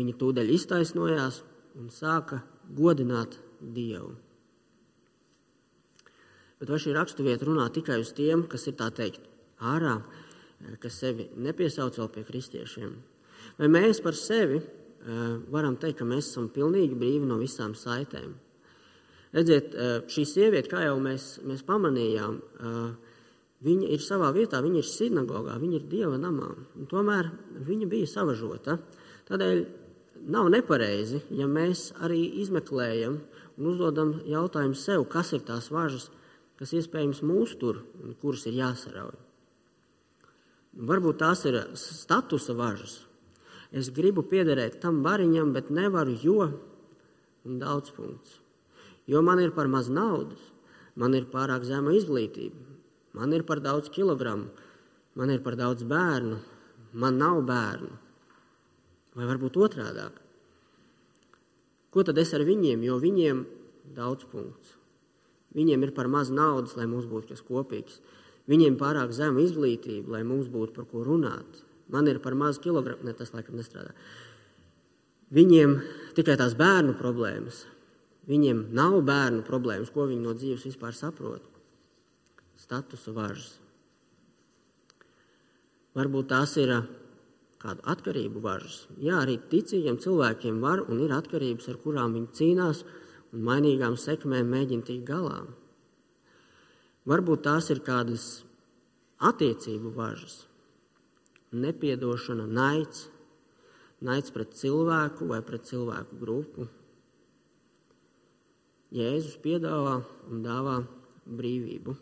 Viņa 0.00 0.16
tūdaļ 0.18 0.50
iztaisnojās 0.56 1.40
un 1.78 1.94
sāka 1.94 2.42
godināt 2.74 3.38
Dievu. 3.60 4.12
Bet 6.60 6.68
vai 6.68 6.78
šī 6.82 6.92
raksturvieta 6.92 7.48
runā 7.48 7.66
tikai 7.72 7.96
uz 8.02 8.12
tiem, 8.16 8.44
kas 8.50 8.66
ir 8.68 8.76
tā 8.76 8.90
teikt 8.92 9.24
ārā, 9.64 9.96
kas 10.82 10.98
sevi 11.00 11.30
nepiesauc 11.40 11.96
vēl 11.96 12.10
pie 12.12 12.24
kristiešiem? 12.28 12.92
Vai 13.56 13.68
mēs 13.72 14.02
par 14.04 14.16
sevi 14.18 14.60
varam 15.48 15.78
teikt, 15.80 16.02
ka 16.02 16.08
mēs 16.08 16.28
esam 16.28 16.50
pilnīgi 16.52 16.98
brīvi 17.00 17.24
no 17.24 17.38
visām 17.40 17.72
saitēm? 17.72 18.34
Redziet, 19.32 19.72
šī 20.10 20.26
sieviete, 20.26 20.68
kā 20.68 20.82
jau 20.84 20.98
mēs, 21.00 21.38
mēs 21.46 21.64
pamanījām, 21.64 22.40
viņa 23.64 23.90
ir 23.94 24.04
savā 24.04 24.28
vietā, 24.36 24.60
viņa 24.60 24.82
ir 24.82 24.88
sinagogā, 24.90 25.56
viņa 25.62 25.80
ir 25.80 25.88
dieva 25.88 26.20
namā. 26.20 26.50
Tomēr 26.90 27.32
viņa 27.64 27.88
bija 27.88 28.08
savažota. 28.10 28.76
Tādēļ 29.30 29.64
nav 30.34 30.52
nepareizi, 30.52 31.22
ja 31.32 31.48
mēs 31.48 31.92
arī 32.04 32.20
izmeklējam 32.42 33.20
un 33.56 33.68
uzdodam 33.70 34.18
jautājumu 34.28 34.76
sev, 34.76 35.06
kas 35.08 35.32
ir 35.32 35.46
tās 35.46 35.70
važas, 35.72 36.10
kas 36.60 36.74
iespējams 36.76 37.22
mūs 37.24 37.56
tur 37.56 37.80
un 38.04 38.12
kuras 38.20 38.44
ir 38.50 38.58
jāsarauj. 38.60 39.16
Varbūt 40.90 41.18
tās 41.22 41.42
ir 41.48 41.56
statusa 41.74 42.54
važas. 42.54 43.00
Es 43.72 43.88
gribu 43.94 44.22
piederēt 44.26 44.76
tam 44.82 45.00
variņam, 45.02 45.54
bet 45.56 45.70
nevaru, 45.72 46.14
jo 46.20 46.46
un 47.48 47.58
daudz 47.62 47.94
punkts. 47.96 48.36
Jo 49.08 49.22
man 49.24 49.40
ir 49.42 49.54
par 49.56 49.70
maz 49.72 49.88
naudas, 49.88 50.42
man 50.94 51.16
ir 51.16 51.30
pārāk 51.32 51.64
zema 51.66 51.94
izglītība, 51.96 52.60
man 53.16 53.32
ir 53.32 53.46
par 53.48 53.62
daudz 53.64 53.88
kilogramu, 53.90 54.50
man 55.16 55.32
ir 55.32 55.40
par 55.42 55.56
daudz 55.58 55.86
bērnu, 55.88 56.38
man 56.92 57.18
nav 57.18 57.40
bērnu. 57.48 57.94
Vai 59.16 59.26
varbūt 59.26 59.56
otrādāk? 59.58 60.20
Ko 61.90 62.04
tad 62.06 62.20
es 62.22 62.30
ar 62.36 62.44
viņiem, 62.46 62.84
jo 62.86 63.00
viņiem 63.02 63.42
daudz 63.96 64.28
punkts? 64.30 64.79
Viņiem 65.56 65.86
ir 65.86 65.92
par 65.96 66.06
maz 66.10 66.30
naudas, 66.30 66.76
lai 66.78 66.86
mums 66.86 67.08
būtu 67.10 67.32
kas 67.32 67.42
kopīgs. 67.46 67.98
Viņiem 68.50 68.78
pārāk 68.80 69.12
zema 69.14 69.42
izglītība, 69.42 70.16
lai 70.16 70.22
mums 70.26 70.48
būtu 70.50 70.74
par 70.76 70.86
ko 70.90 71.02
runāt. 71.06 71.64
Man 71.90 72.06
ir 72.06 72.20
par 72.22 72.36
maz 72.38 72.58
kilogramu, 72.62 73.04
ne 73.06 73.14
tas 73.18 73.32
laikam 73.34 73.58
nestrādā. 73.58 73.92
Viņiem 75.34 75.76
tikai 76.16 76.36
tās 76.38 76.54
bērnu 76.58 76.96
problēmas. 76.98 77.64
Viņiem 78.30 78.68
nav 78.76 79.00
bērnu 79.06 79.42
problēmas, 79.46 79.90
ko 79.94 80.06
viņi 80.10 80.22
no 80.22 80.34
dzīves 80.38 80.66
vispār 80.68 80.94
saprot. 80.94 81.42
Statusa 82.58 83.14
važas. 83.14 83.56
Varbūt 85.98 86.28
tās 86.30 86.54
ir 86.62 86.70
kādu 87.60 87.82
atkarību 87.92 88.42
važas. 88.44 88.84
Jā, 89.02 89.20
arī 89.24 89.36
ticīgiem 89.50 89.98
cilvēkiem 90.02 90.60
var 90.62 90.84
un 90.86 91.02
ir 91.04 91.14
atkarības, 91.14 91.68
ar 91.72 91.80
kurām 91.82 92.14
viņi 92.16 92.30
cīnās 92.38 92.84
un 93.34 93.46
mainīgām 93.46 93.96
sekmēm 94.00 94.50
mēģina 94.50 94.86
tikt 94.86 95.06
galā. 95.08 95.40
Varbūt 97.10 97.44
tās 97.46 97.70
ir 97.72 97.80
kādas 97.84 98.26
attiecību 99.20 99.92
važas, 99.96 100.44
nepiedošana, 101.52 102.46
naids, 102.46 103.08
naids 104.04 104.32
pret 104.34 104.54
cilvēku 104.58 105.28
vai 105.30 105.40
pret 105.46 105.66
cilvēku 105.70 106.20
grupu. 106.20 106.68
Jēzus 108.90 109.36
piedāvā 109.42 110.00
un 110.30 110.40
dāvā 110.42 110.80
brīvību. 111.30 111.94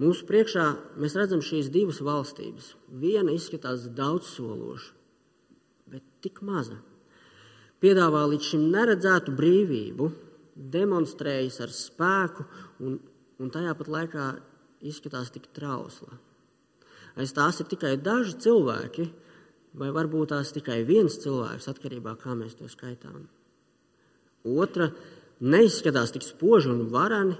Mūsu 0.00 0.24
priekšā 0.28 0.66
mēs 1.00 1.16
redzam 1.16 1.42
šīs 1.44 1.68
divas 1.72 2.00
valstības. 2.04 2.74
Viena 3.02 3.34
izskatās 3.36 3.84
daudzsološa, 3.96 4.94
bet 5.92 6.06
tik 6.24 6.40
maza. 6.44 6.78
Piedāvā 7.80 8.26
līdz 8.28 8.50
šim 8.52 8.66
neredzētu 8.74 9.32
brīvību, 9.36 10.08
demonstrējas 10.74 11.60
ar 11.64 11.72
spēku 11.72 12.44
un, 12.84 12.98
un 13.40 13.52
tajā 13.52 13.72
pat 13.78 13.88
laikā 13.88 14.26
izskatās 14.84 15.32
tik 15.32 15.48
trausla. 15.56 16.18
Aiz 17.16 17.32
tās 17.36 17.60
ir 17.60 17.68
tikai 17.70 17.94
daži 18.00 18.36
cilvēki, 18.44 19.06
vai 19.80 19.88
varbūt 19.94 20.34
tās 20.34 20.52
tikai 20.52 20.82
viens 20.84 21.16
cilvēks, 21.22 21.70
atkarībā 21.70 22.16
no 22.16 22.20
kā 22.20 22.36
mēs 22.36 22.58
to 22.58 22.68
skaitām. 22.70 23.24
Otra 24.44 24.90
neizskatās 25.40 26.12
tik 26.14 26.26
spoži 26.26 26.70
un 26.72 26.86
varani, 26.92 27.38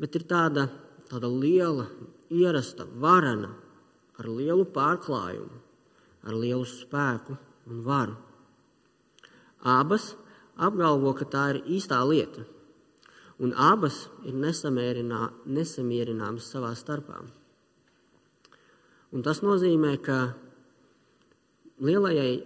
bet 0.00 0.16
ir 0.16 0.26
tāda 0.28 0.68
tāda 1.10 1.28
liela, 1.28 1.86
ierasta, 2.32 2.86
varena, 3.00 3.52
ar 4.18 4.28
lielu 4.28 4.64
pārklājumu, 4.74 5.60
ar 6.24 6.36
lielu 6.38 6.64
spēku 6.68 7.36
un 7.70 7.82
varu. 7.86 8.16
Abas 9.64 10.12
apgalvo, 10.60 11.14
ka 11.16 11.24
tā 11.24 11.46
ir 11.54 11.62
īstā 11.78 12.02
lieta, 12.04 12.44
un 13.40 13.56
abas 13.56 14.12
ir 14.28 14.36
nesamierināmas 14.36 16.52
savā 16.52 16.76
starpā. 16.76 17.24
Un 19.14 19.22
tas 19.24 19.40
nozīmē, 19.46 19.96
ka 20.04 20.36
lielajai 21.80 22.44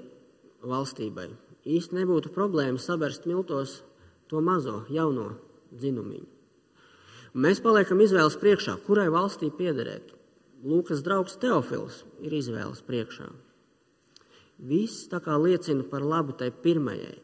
valstībai 0.63 1.49
īsti 1.69 1.99
nebūtu 1.99 2.33
problēma 2.33 2.81
sabērst 2.81 3.27
miltos 3.29 3.83
to 4.29 4.41
mazo, 4.45 4.85
jauno 4.93 5.35
dzinumiņu. 5.73 6.29
Un 7.35 7.45
mēs 7.45 7.61
paliekam 7.65 8.01
izvēles 8.01 8.39
priekšā, 8.41 8.79
kurai 8.87 9.09
valstī 9.13 9.51
piederēt. 9.55 10.15
Lūkas 10.65 11.05
draugs 11.07 11.37
Teofils 11.39 12.03
ir 12.25 12.35
izvēles 12.35 12.81
priekšā. 12.87 13.29
Viss 14.59 15.07
tā 15.11 15.21
kā 15.23 15.37
liecina 15.39 15.85
par 15.87 16.03
labu 16.03 16.35
tai 16.35 16.51
pirmajai, 16.51 17.15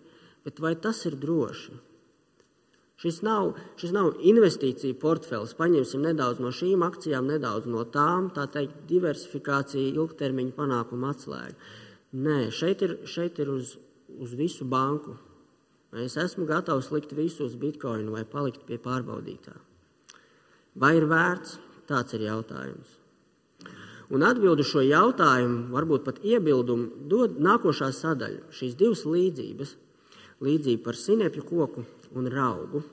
bet 0.47 0.61
vai 0.63 0.75
tas 0.79 1.03
ir 1.09 1.17
droši? 1.19 1.75
Šis 3.05 3.19
nav, 3.27 3.57
šis 3.81 3.91
nav 3.93 4.21
investīcija 4.23 4.95
portfels. 5.03 5.57
Paņemsim 5.59 6.05
nedaudz 6.07 6.39
no 6.41 6.53
šīm 6.55 6.85
akcijām, 6.87 7.27
nedaudz 7.27 7.67
no 7.67 7.83
tām, 7.91 8.31
tā 8.37 8.47
teikt, 8.55 8.85
diversifikācija, 8.89 9.91
ilgtermiņa 9.99 10.55
panākuma 10.55 11.11
atslēga. 11.11 11.59
Nē, 12.15 12.39
šeit 12.55 12.85
ir, 12.87 12.97
šeit 13.11 13.41
ir 13.43 13.51
uz, 13.51 13.75
uz 14.15 14.35
visu 14.39 14.65
banku. 14.71 15.17
Es 16.05 16.15
esmu 16.19 16.47
gatavs 16.47 16.93
likt 16.95 17.13
visu 17.19 17.49
uz 17.49 17.59
bitkoinu 17.59 18.15
vai 18.15 18.23
palikt 18.27 18.63
pie 18.67 18.79
pārbaudītā. 18.83 19.55
Vai 20.79 20.95
ir 20.99 21.11
vērts? 21.11 21.59
Tāds 21.91 22.15
ir 22.17 22.25
jautājums. 22.31 23.04
Un 24.13 24.25
atbildu 24.27 24.65
šo 24.67 24.83
jautājumu, 24.85 25.71
varbūt 25.73 26.05
pat 26.05 26.21
iebildumu, 26.27 27.07
dod 27.09 27.39
nākošā 27.41 27.89
sadaļa. 27.97 28.51
Šīs 28.53 28.77
divas 28.77 29.05
līdzības, 29.09 29.73
līdzība 30.45 30.85
par 30.85 30.99
sinepju 31.01 31.47
koku 31.49 31.87
un 32.15 32.29
raugu. 32.33 32.85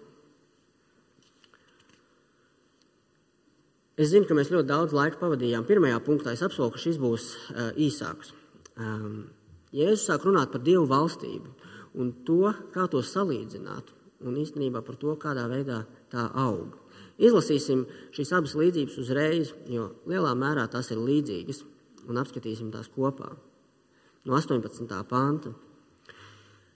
Es 3.99 4.09
zinu, 4.13 4.25
ka 4.25 4.37
mēs 4.37 4.49
ļoti 4.53 4.69
daudz 4.71 4.95
laika 4.95 5.19
pavadījām. 5.19 5.67
Pirmajā 5.67 5.99
punktā 6.05 6.31
es 6.33 6.41
apsolu, 6.45 6.71
ka 6.73 6.79
šis 6.81 6.97
būs 7.01 7.27
uh, 7.35 7.69
īsāks. 7.75 8.31
Um, 8.79 9.27
Jēzus 9.75 10.07
sāk 10.07 10.25
runāt 10.25 10.51
par 10.51 10.63
Dievu 10.63 10.87
valstību 10.89 11.51
un 12.01 12.13
to, 12.27 12.53
kā 12.73 12.87
to 12.91 13.03
salīdzināt, 13.03 13.91
un 14.23 14.39
īstenībā 14.39 14.81
par 14.87 14.97
to, 14.99 15.13
kādā 15.19 15.45
veidā 15.51 15.83
tā 16.11 16.29
aug. 16.39 16.80
Izlasīsim 17.21 17.85
šīs 18.15 18.31
abas 18.33 18.55
līdzības 18.57 18.97
uzreiz, 19.03 19.51
jo 19.69 19.91
lielā 20.09 20.31
mērā 20.37 20.65
tās 20.71 20.89
ir 20.93 21.01
līdzīgas, 21.01 21.61
un 22.09 22.17
apskatīsim 22.17 22.71
tās 22.73 22.89
kopā. 22.89 23.29
No 24.25 24.37
18. 24.37 24.89
panta. 25.09 25.53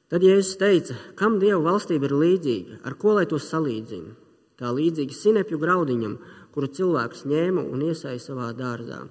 Tad 0.10 0.22
Jēzus 0.22 0.60
teica, 0.62 0.94
kam 1.18 1.40
Dieva 1.42 1.64
valstība 1.66 2.06
ir 2.06 2.14
līdzīga, 2.14 2.80
ar 2.86 2.94
ko 3.02 3.16
lai 3.18 3.26
to 3.30 3.40
salīdzina? 3.42 4.14
Tā 4.56 4.70
līdzīga 4.72 5.18
sinepju 5.18 5.58
graudiņam, 5.60 6.16
kuru 6.54 6.70
cilvēks 6.78 7.26
ņēma 7.28 7.66
un 7.66 7.82
iesēja 7.90 8.22
savā 8.22 8.52
dārzā. 8.56 9.02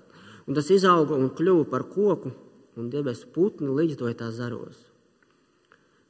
Un 0.47 0.57
tas 0.57 0.71
izauga 0.71 1.19
un 1.19 1.33
kļuva 1.35 1.67
par 1.69 1.89
koku, 1.91 2.31
un 2.79 2.89
debesu 2.95 3.29
putni 3.35 3.75
līdzdoja 3.75 4.21
tā 4.23 4.31
zaros. 4.35 4.79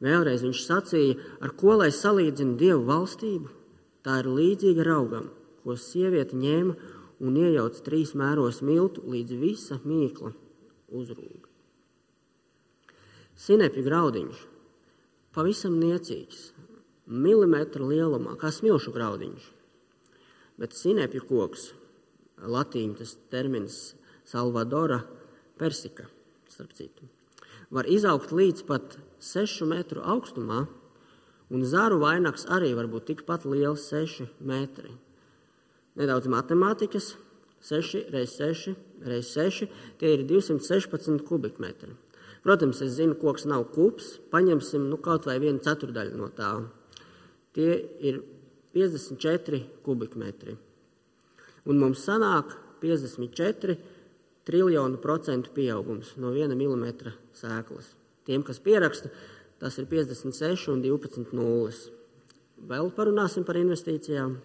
Vēlreiz 0.04 0.44
viņš 0.44 0.62
sacīja, 0.68 1.18
ar 1.40 1.56
ko 1.56 1.78
lai 1.80 1.90
salīdzina 1.94 2.58
Dievu 2.60 2.84
valstību? 2.90 3.63
Tā 4.04 4.20
ir 4.20 4.28
līdzīga 4.28 4.84
raugam, 4.84 5.30
ko 5.64 5.78
sieviete 5.80 6.36
ņēma 6.36 6.74
un 7.24 7.36
iejauca 7.40 7.80
trīs 7.86 8.12
mēros 8.18 8.60
miltu, 8.60 9.04
līdz 9.08 9.36
visa 9.40 9.78
mīkla 9.84 10.34
uzrūga. 10.92 11.48
Sinepju 13.40 13.84
graudiņš. 13.86 14.42
Pavisam 15.34 15.80
niecīgs, 15.80 16.52
milimetra 17.10 17.82
lielumā, 17.82 18.36
kā 18.38 18.52
smilšu 18.54 18.92
graudiņš, 18.94 19.48
bet 20.62 20.76
sinepju 20.78 21.24
koks 21.26 21.72
latīņu 22.38 23.00
tas 23.00 23.16
termins 23.32 23.78
Salvadora 24.28 25.00
persika, 25.58 26.06
starp 26.52 26.76
citu, 26.76 27.08
var 27.74 27.88
izaugt 27.90 28.30
līdz 28.30 28.62
pat 28.68 28.96
6 29.18 29.66
metru 29.66 30.04
augstumā, 30.06 30.64
un 31.50 31.64
zaru 31.68 32.00
vainags 32.02 32.46
arī 32.52 32.72
var 32.76 32.88
būt 32.92 33.11
tikpat 33.11 33.44
liels, 33.48 33.88
6 33.90 34.28
metri. 34.40 34.92
Nedaudz 35.98 36.30
matemātikas, 36.30 37.14
6 37.64 38.09
reizes 38.12 38.38
6 38.64 38.74
reizes 39.04 39.35
6, 39.37 39.68
tie 40.00 40.14
ir 40.16 40.24
216 40.28 41.24
kubikmetri. 41.28 41.92
Protams, 42.44 42.83
es 42.85 42.96
zinu, 42.98 43.16
koks 43.16 43.46
nav 43.48 43.70
kups, 43.72 44.18
paņemsim 44.33 44.90
nu, 44.90 44.98
kaut 45.00 45.24
vai 45.28 45.38
vienu 45.40 45.62
ceturdaļu 45.64 46.18
no 46.18 46.28
tā. 46.37 46.50
Tie 47.57 47.70
ir 48.04 48.20
54 48.76 49.62
kubikmetri. 49.87 50.57
Un 51.64 51.80
mums 51.80 52.02
sanāk 52.04 52.52
54 52.83 53.78
triljonu 54.44 55.00
procentu 55.00 55.54
pieaugums 55.57 56.12
no 56.20 56.35
1 56.37 56.52
mm 56.52 57.14
sēklas. 57.38 57.94
Tiem, 58.28 58.44
kas 58.44 58.61
pieraksta, 58.61 59.09
tas 59.62 59.78
ir 59.78 59.86
56 59.90 60.70
un 60.72 60.82
12 60.84 61.36
nulles. 61.36 61.86
Vēl 62.64 62.90
parunāsim 62.96 63.44
par 63.46 63.58
investīcijām. 63.60 64.36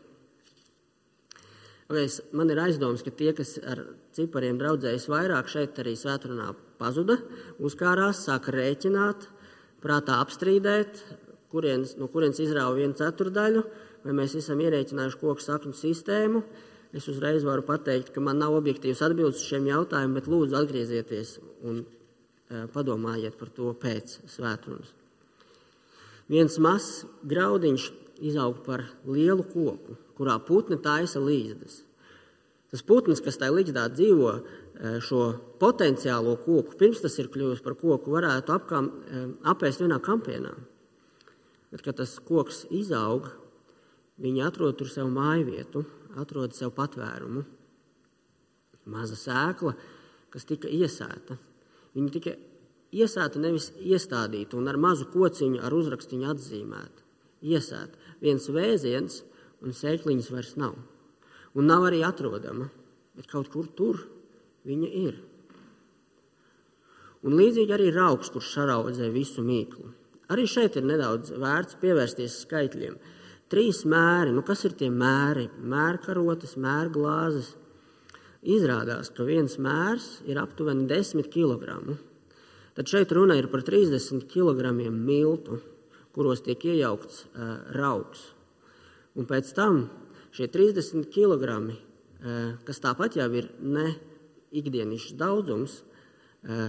Okay, 1.89 2.09
man 2.37 2.51
ir 2.53 2.59
aizdoms, 2.61 3.01
ka 3.01 3.09
tie, 3.09 3.31
kas 3.33 3.55
ar 3.65 3.79
cipariem 4.13 4.59
draudzējas 4.59 5.07
vairāk, 5.09 5.47
šeit 5.49 5.79
arī 5.81 5.95
svētrunā 5.97 6.51
pazuda, 6.77 7.15
uzkārās, 7.65 8.19
sāka 8.27 8.53
rēķināt, 8.53 9.25
prātā 9.81 10.19
apstrīdēt, 10.21 11.01
kurienes, 11.49 11.95
no 11.97 12.05
kurienes 12.13 12.41
izrāva 12.43 12.75
vienu 12.77 12.93
ceturdaļu, 12.99 13.63
vai 14.03 14.15
mēs 14.21 14.37
esam 14.37 14.61
ierēķinājuši 14.61 15.21
koku 15.23 15.45
sakņu 15.47 15.73
sistēmu. 15.79 16.43
Es 16.93 17.09
uzreiz 17.09 17.41
varu 17.45 17.65
pateikt, 17.65 18.13
ka 18.13 18.21
man 18.21 18.37
nav 18.41 18.53
objektīvas 18.57 19.01
atbildes 19.09 19.41
uz 19.41 19.49
šiem 19.49 19.67
jautājumiem, 19.69 20.15
bet 20.17 20.29
lūdzu 20.29 20.61
atgriezieties 20.61 21.35
un 21.69 21.81
e, 21.81 22.63
padomājiet 22.73 23.37
par 23.41 23.49
to 23.53 23.73
pēc 23.81 24.19
svētdienas. 24.29 24.98
Viens 26.29 26.59
mazs 26.61 27.07
graudiņš 27.25 27.89
izaug 28.29 28.61
par 28.65 28.83
lielu 29.07 29.43
koku, 29.49 29.97
kurā 30.17 30.35
putni 30.45 30.77
taisa 30.81 31.21
līdzdes. 31.23 31.81
Tas 32.69 32.83
putns, 32.85 33.21
kas 33.25 33.39
tajā 33.41 33.55
līdzdā 33.55 33.87
dzīvo, 33.95 34.33
e, 34.37 34.91
šo 35.01 35.23
potenciālo 35.61 36.35
koku, 36.43 36.77
pirms 36.77 37.01
tas 37.01 37.17
ir 37.17 37.31
kļuvis 37.33 37.63
par 37.65 37.73
koku, 37.79 38.13
varētu 38.13 38.53
apkam, 38.53 38.91
e, 39.09 39.23
apēst 39.49 39.81
vienā 39.81 39.97
kampienā. 40.05 40.53
Bet, 41.71 41.81
kad 41.81 41.97
tas 41.97 42.19
koks 42.19 42.67
izaug, 42.69 43.31
viņi 44.21 44.45
atrod 44.45 44.77
tur 44.77 44.89
sev 44.89 45.09
māju 45.09 45.49
vietu, 45.49 45.85
atrod 46.17 46.53
sev 46.53 46.75
patvērumu. 46.77 47.45
Maza 48.85 49.17
sēkla, 49.17 49.73
kas 50.29 50.45
tika 50.45 50.69
iesēta, 50.69 51.37
viņa 51.97 52.13
tika 52.13 52.35
iesēta 52.95 53.41
nevis 53.41 53.69
iestādīta 53.77 54.57
un 54.57 54.69
ar 54.71 54.79
mazu 54.81 55.07
kociņu, 55.13 55.61
ar 55.63 55.75
uzrakstiņu 55.75 56.29
atzīmēta. 56.33 57.05
Iesēta 57.45 58.15
viens 58.23 58.49
vēziens, 58.51 59.21
un 59.63 59.75
sēkliņas 59.75 60.31
vairs 60.33 60.55
nav. 60.59 60.75
Un 61.55 61.69
nav 61.69 61.87
arī 61.89 62.03
atrodama, 62.05 62.69
bet 63.17 63.29
kaut 63.31 63.49
kur 63.53 63.67
tur 63.75 64.01
viņa 64.67 64.89
ir. 65.05 65.19
Un 67.25 67.35
līdzīgi 67.35 67.75
arī 67.75 67.89
raugs, 67.91 68.29
kurš 68.31 68.53
saraudzē 68.55 69.09
visu 69.11 69.43
mīklu. 69.43 69.89
Arī 70.31 70.45
šeit 70.47 70.77
ir 70.79 70.85
nedaudz 70.87 71.33
vērts 71.41 71.79
pievērsties 71.81 72.43
skaitļiem. 72.45 72.99
Trīs 73.49 73.81
mēri, 73.89 74.31
nu 74.35 74.43
kas 74.45 74.61
ir 74.67 74.75
tie 74.77 74.91
mēri? 74.93 75.47
Mērkarotas, 75.57 76.53
mērglāzes. 76.61 77.55
Izrādās, 78.45 79.09
ka 79.11 79.25
viens 79.27 79.57
mērs 79.59 80.19
ir 80.29 80.39
aptuveni 80.39 80.85
10 80.87 81.27
kg. 81.33 81.97
Tad 82.79 82.87
šeit 82.87 83.11
runa 83.11 83.35
ir 83.35 83.49
par 83.51 83.59
30 83.67 84.21
kg 84.31 84.69
miltu, 84.87 85.57
kuros 86.15 86.39
tiek 86.45 86.61
iejaukts 86.63 87.25
raugs. 87.75 88.21
Un 89.19 89.27
pēc 89.27 89.49
tam 89.51 89.81
šie 90.31 90.47
30 90.47 91.09
kg, 91.11 91.73
kas 92.63 92.79
tāpat 92.79 93.17
jau 93.19 93.27
ir 93.35 93.49
ne 93.59 93.89
ikdienišķs 94.55 95.17
daudzums, 95.19 95.81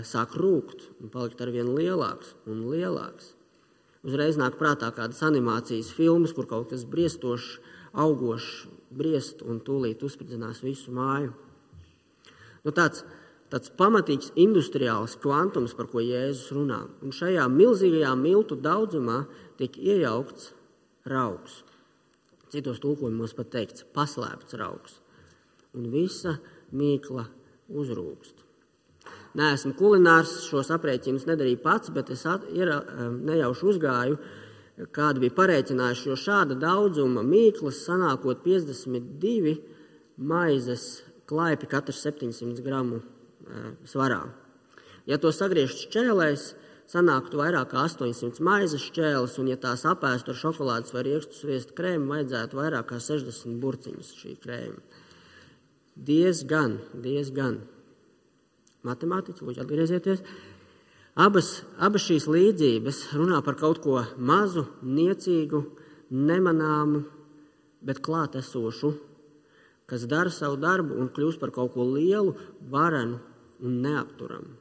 sāk 0.02 0.34
rūkt 0.34 0.88
un 0.98 1.14
palikt 1.14 1.46
ar 1.46 1.54
vien 1.54 1.70
lielāks 1.78 2.34
un 2.50 2.66
lielāks. 2.72 3.30
Uzreiz 4.02 4.34
nāk 4.34 4.58
prātā 4.58 4.90
kādas 4.90 5.22
animācijas 5.22 5.92
filmas, 5.94 6.34
kur 6.34 6.50
kaut 6.50 6.74
kas 6.74 6.82
briestošs, 6.90 7.60
augošs, 7.94 8.66
briest 8.90 9.46
un 9.46 9.62
tūlīt 9.62 10.02
uzspridzinās 10.02 10.66
visu 10.66 10.90
māju. 10.90 11.30
Nu, 12.66 12.74
tāds, 12.74 13.06
tāds 13.50 13.72
pamatīgs 13.74 14.30
industriāls 14.38 15.16
kvantums, 15.20 15.74
par 15.76 15.90
ko 15.90 16.02
Jēzus 16.04 16.52
runā. 16.54 16.84
Un 17.02 17.14
šajā 17.14 17.46
milzīgajā 17.50 18.12
miltu 18.18 18.58
daudzumā 18.58 19.24
tiek 19.58 19.76
iejaukts 19.78 20.52
raugs. 21.10 21.62
Citos 22.50 22.80
tulkojumos 22.82 23.34
pat 23.38 23.50
teikts 23.54 23.86
paslēpts 23.94 24.58
raugs. 24.58 25.00
Un 25.74 25.90
visa 25.90 26.38
mīkla 26.74 27.26
uzrūkst. 27.70 28.46
Nē, 29.38 29.52
esmu 29.54 29.76
kulinārs, 29.78 30.32
šos 30.50 30.72
aprēķinus 30.74 31.28
nedarīju 31.28 31.60
pats, 31.62 31.92
bet 31.94 32.10
es 32.10 32.24
at, 32.26 32.48
ir, 32.50 32.72
nejauši 33.30 33.68
uzgāju, 33.70 34.16
kāda 34.94 35.22
bija 35.22 35.36
parēķinājuši, 35.36 36.08
jo 36.10 36.16
šāda 36.18 36.56
daudzuma 36.58 37.22
mīklas 37.26 37.84
sanākot 37.86 38.42
52 38.42 39.54
maizes 40.18 40.88
klaipi 41.30 41.70
katrs 41.70 42.02
700 42.02 42.66
gramu 42.66 42.98
svarā. 43.88 44.24
Ja 45.08 45.18
to 45.18 45.32
sagriezt 45.34 45.86
šķēlēs, 45.86 46.50
sanāktu 46.90 47.38
vairāk 47.40 47.70
kā 47.72 47.84
800 47.86 48.42
maizes 48.44 48.84
šķēles, 48.88 49.36
un, 49.40 49.50
ja 49.52 49.58
tās 49.60 49.84
apēstu 49.88 50.32
ar 50.32 50.38
šokolādes 50.40 50.94
vai 50.94 51.04
riekstu 51.06 51.38
sviestu 51.38 51.76
krēmu, 51.78 52.10
vajadzētu 52.10 52.58
vairāk 52.58 52.90
kā 52.90 52.98
60 53.02 53.60
burciņas 53.62 54.14
šī 54.20 54.36
krēma. 54.42 54.80
Diezgan, 56.10 56.78
diezgan 57.04 57.60
matemātiķi, 58.86 59.44
lūdzu, 59.44 59.62
atgriezieties. 59.64 60.24
Abas, 61.20 61.60
abas 61.82 62.06
šīs 62.06 62.26
līdzības 62.30 63.00
runā 63.18 63.40
par 63.44 63.58
kaut 63.60 63.82
ko 63.84 64.00
mazu, 64.16 64.64
niecīgu, 64.82 65.64
nemanāmu, 66.10 67.04
bet 67.84 68.00
klātesošu, 68.04 68.94
kas 69.90 70.06
dara 70.10 70.30
savu 70.32 70.58
darbu 70.60 70.96
un 71.02 71.10
kļūst 71.12 71.42
par 71.42 71.52
kaut 71.54 71.74
ko 71.74 71.86
lielu, 71.86 72.36
varenu 72.70 73.18
un 73.64 73.80
neapturamu. 73.84 74.56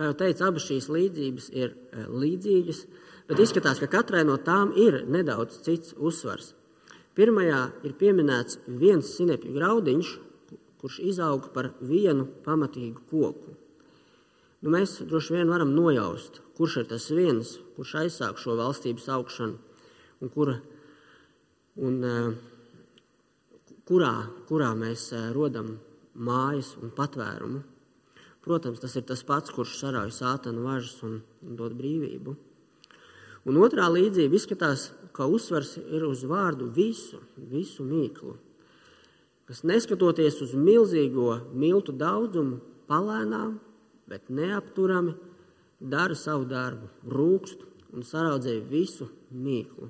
Kā 0.00 0.08
jau 0.08 0.16
teicu, 0.16 0.46
abas 0.46 0.64
šīs 0.64 0.88
līdzības 0.88 1.50
ir 1.52 1.74
eh, 1.74 2.06
līdzīgas, 2.08 2.84
bet 3.28 3.42
izskatās, 3.44 3.82
ka 3.82 3.90
katrai 3.90 4.22
no 4.24 4.38
tām 4.40 4.72
ir 4.78 5.02
nedaudz 5.04 5.60
cits 5.66 5.92
uzsvars. 5.98 6.54
Pirmajā 7.18 7.62
ir 7.84 7.96
pieminēts 8.00 8.62
viens 8.80 9.10
sinepju 9.16 9.52
graudiņš, 9.58 10.12
kurš 10.80 11.00
izaug 11.04 11.50
par 11.52 11.74
vienu 11.84 12.24
pamatīgu 12.46 13.02
koku. 13.10 13.56
Nu, 14.60 14.72
mēs 14.72 14.98
droši 15.08 15.36
vien 15.36 15.52
varam 15.52 15.74
nojaust, 15.76 16.40
kurš 16.56 16.78
ir 16.80 16.88
tas 16.88 17.10
viens, 17.12 17.52
kurš 17.76 17.94
aizsāk 18.04 18.40
šo 18.40 18.56
valstības 18.56 19.08
augšanu 19.12 19.58
un, 20.20 20.32
kura, 20.32 20.56
un 21.80 22.00
uh, 22.04 22.32
kurā, 23.88 24.14
kurā 24.48 24.72
mēs 24.76 25.10
uh, 25.12 25.28
rodam 25.36 25.74
mājas 26.20 26.74
un 26.80 26.92
patvērumu. 26.96 27.62
Protams, 28.44 28.80
tas 28.80 28.94
ir 28.96 29.04
tas 29.08 29.24
pats, 29.26 29.52
kurš 29.52 29.78
sarauj 29.80 30.12
sātanu 30.16 30.64
važas 30.68 31.00
un, 31.04 31.18
dod 31.40 31.74
brīvību. 31.76 32.36
Un 33.48 33.58
otrā 33.60 33.88
līdzība 33.88 34.36
izskatās, 34.36 34.90
ka 35.16 35.26
uzsvars 35.28 35.74
ir 35.80 36.04
uz 36.08 36.22
vārdu 36.28 36.68
visu, 36.76 37.20
visu 37.50 37.84
mīklu 37.84 38.36
kas 39.50 39.64
neskatoties 39.66 40.36
uz 40.44 40.52
milzīgo 40.54 41.32
miltu 41.58 41.90
daudzumu, 41.98 42.60
palēnām, 42.86 43.56
bet 44.06 44.28
neapturami 44.30 45.16
dara 45.82 46.14
savu 46.14 46.46
darbu, 46.46 46.86
rūkst 47.10 47.64
un 47.90 48.06
saraudzē 48.06 48.54
visu 48.70 49.08
mīklu. 49.34 49.88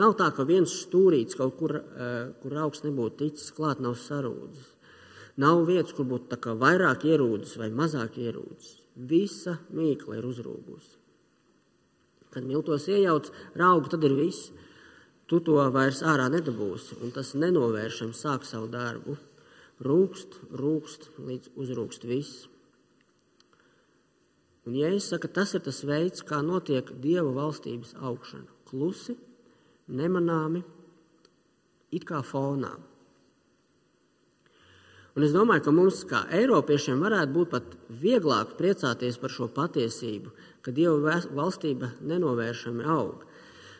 Nav 0.00 0.14
tā, 0.16 0.30
ka 0.32 0.46
viens 0.48 0.72
stūrīts 0.86 1.36
kaut 1.36 1.58
kur, 1.60 1.76
eh, 1.76 2.32
kur 2.40 2.56
augsts 2.64 2.86
nebūtu 2.88 3.18
ticis 3.20 3.52
klāt, 3.52 3.84
nav 3.84 3.98
sarūdzis. 4.00 4.72
Nav 5.38 5.64
vietas, 5.68 5.94
kur 5.94 6.08
būtu 6.10 6.54
vairāk 6.58 7.04
ierūdzis 7.06 7.58
vai 7.60 7.68
mazāk 7.70 8.18
ierūdzis. 8.18 8.78
Visa 8.96 9.58
mīkla 9.70 10.18
ir 10.18 10.26
uzrūgusi. 10.26 10.96
Kad 12.34 12.44
miltos 12.44 12.88
iejauc 12.90 13.30
raugu, 13.56 13.88
tad 13.88 14.04
ir 14.04 14.16
viss 14.18 14.50
tu 15.28 15.40
to 15.44 15.60
vairs 15.72 16.00
ārā 16.02 16.28
nedabūsi, 16.32 16.98
un 17.04 17.12
tas 17.12 17.34
nenovēršami 17.36 18.16
sāk 18.16 18.46
savu 18.48 18.70
darbu. 18.72 19.18
Rūkst, 19.84 20.38
rūkst, 20.58 21.10
līdz 21.22 21.52
uzrūkst 21.54 22.06
viss. 22.08 22.48
Un, 24.66 24.74
ja 24.74 24.90
es 24.90 25.06
saku, 25.12 25.30
tas 25.30 25.54
ir 25.54 25.62
tas 25.64 25.84
veids, 25.86 26.24
kā 26.26 26.40
notiek 26.42 26.90
Dieva 27.04 27.30
valstības 27.36 27.94
augšana. 28.00 28.48
Klusi, 28.68 29.14
nemanāmi, 29.88 30.64
it 31.94 32.08
kā 32.08 32.24
fonā. 32.26 32.74
Un 35.18 35.24
es 35.26 35.32
domāju, 35.34 35.64
ka 35.66 35.72
mums, 35.74 36.04
kā 36.06 36.20
Eiropiešiem, 36.38 37.00
varētu 37.02 37.32
būt 37.34 37.48
pat 37.50 37.72
vieglāk 37.90 38.52
priecāties 38.54 39.16
par 39.18 39.32
šo 39.34 39.48
patiesību, 39.50 40.30
ka 40.62 40.70
Dieva 40.70 41.16
valstība 41.34 41.88
nenovēršami 42.06 42.86
aug. 42.86 43.24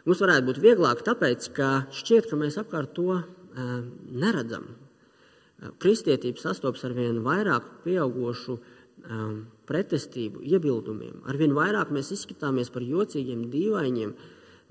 Mums 0.03 0.25
varētu 0.25 0.49
būt 0.49 0.59
vieglāk, 0.65 1.05
tāpēc, 1.07 1.47
ka 1.55 1.69
šķiet, 1.95 2.27
ka 2.27 2.41
mēs 2.43 2.59
apkārt 2.59 2.91
to 2.99 3.21
neredzam. 4.11 4.67
Kristietība 5.79 6.43
sastopas 6.43 6.83
ar 6.91 6.99
vien 6.99 7.23
vairāk 7.23 7.71
pieaugušu 7.87 8.59
um, 8.59 9.39
pretestību, 9.71 10.43
iebildumiem. 10.43 11.23
Arvien 11.31 11.55
vairāk 11.55 11.95
mēs 11.95 12.11
izskatāmies 12.19 12.75
par 12.75 12.83
jocīgiem, 12.83 13.47
dīvainiem 13.55 14.19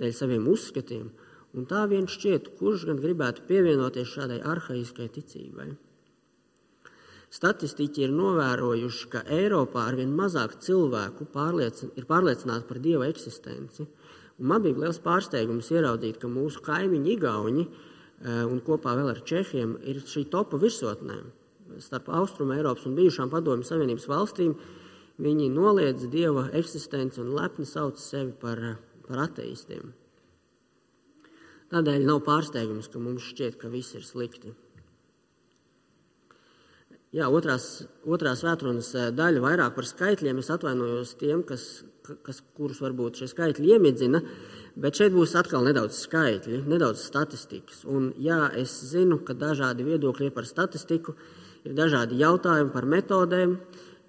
dēļ 0.04 0.16
saviem 0.20 0.52
uzskatiem. 0.52 1.10
Un 1.56 1.72
tā 1.72 1.88
vien 1.88 2.12
šķiet, 2.12 2.58
kurš 2.60 2.90
gan 2.92 3.00
gribētu 3.00 3.48
pievienoties 3.48 4.18
šādai 4.20 4.44
arhaiskai 4.44 5.08
ticībai. 5.16 5.72
Statistiķi 7.28 8.06
ir 8.06 8.14
novērojuši, 8.16 9.08
ka 9.12 9.22
Eiropā 9.36 9.84
arvien 9.90 10.14
mazāk 10.16 10.56
cilvēku 10.64 11.28
pārliecin, 11.34 11.92
ir 12.00 12.08
pārliecināti 12.08 12.68
par 12.70 12.80
Dieva 12.80 13.10
eksistenci. 13.12 13.84
Un 14.38 14.48
man 14.52 14.64
bija 14.64 14.80
liels 14.86 15.02
pārsteigums 15.04 15.72
ieraudzīt, 15.74 16.22
ka 16.22 16.30
mūsu 16.32 16.62
kaimiņi 16.64 17.12
Igauni 17.18 17.66
eh, 17.66 18.46
un 18.48 18.62
kopā 18.64 18.96
ar 19.02 19.22
Čehiem 19.28 19.76
ir 19.84 20.00
šī 20.08 20.30
topa 20.32 20.60
virsotnē. 20.62 21.20
Starp 21.84 22.08
Austrumu 22.16 22.56
Eiropas 22.56 22.88
un 22.88 22.96
bijušām 22.96 23.30
padomju 23.34 23.68
savienības 23.68 24.08
valstīm 24.08 24.54
viņi 25.20 25.50
noliedz 25.52 26.08
Dieva 26.08 26.48
eksistenci 26.56 27.20
un 27.20 27.34
lepni 27.36 27.66
sauc 27.68 28.00
sevi 28.00 28.32
par, 28.40 28.62
par 29.10 29.26
ateistiem. 29.26 29.92
Tādēļ 31.74 32.08
nav 32.08 32.22
pārsteigums, 32.24 32.88
ka 32.88 33.04
mums 33.04 33.28
šķiet, 33.34 33.60
ka 33.60 33.68
viss 33.68 33.98
ir 34.00 34.08
slikti. 34.08 34.54
Jā, 37.16 37.30
otrās, 37.32 37.86
otrā 38.04 38.34
svētdienas 38.36 38.90
eh, 39.00 39.12
daļa 39.16 39.40
vairāk 39.40 39.76
par 39.78 39.86
skaitļiem. 39.88 40.42
Es 40.42 40.50
atvainojos 40.52 41.14
tiem, 41.22 41.40
kas, 41.48 41.86
kas, 42.26 42.42
kurus 42.58 42.82
varbūt 42.84 43.22
šie 43.22 43.30
skaitļi 43.32 43.72
iemidzina, 43.72 44.20
bet 44.76 45.00
šeit 45.00 45.16
būs 45.16 45.38
atkal 45.40 45.64
nedaudz 45.64 46.02
skaitļi, 46.04 46.66
nedaudz 46.68 47.06
statistikas. 47.08 47.86
Un, 47.88 48.12
jā, 48.20 48.42
es 48.60 48.76
zinu, 48.92 49.22
ka 49.24 49.38
dažādi 49.40 49.88
viedokļi 49.88 50.34
par 50.36 50.50
statistiku, 50.50 51.16
ir 51.64 51.80
dažādi 51.80 52.20
jautājumi 52.20 52.76
par 52.76 52.90
metodēm. 52.92 53.56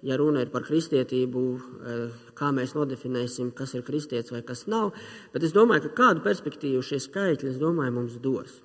Ja 0.03 0.15
runa 0.19 0.43
ir 0.43 0.51
par 0.51 0.67
kristietību, 0.67 1.43
eh, 1.55 2.23
kā 2.35 2.51
mēs 2.55 2.75
nodefinēsim, 2.75 3.55
kas 3.55 3.79
ir 3.79 3.87
kristietis 3.87 4.35
vai 4.35 4.43
kas 4.43 4.67
nav, 4.67 4.91
bet 5.31 5.47
es 5.47 5.55
domāju, 5.55 5.87
ka 5.87 6.03
kādu 6.03 6.27
perspektīvu 6.27 6.83
šie 6.83 6.99
skaitļi, 7.07 7.55
es 7.55 7.63
domāju, 7.63 7.95
mums 7.95 8.19
dos. 8.19 8.59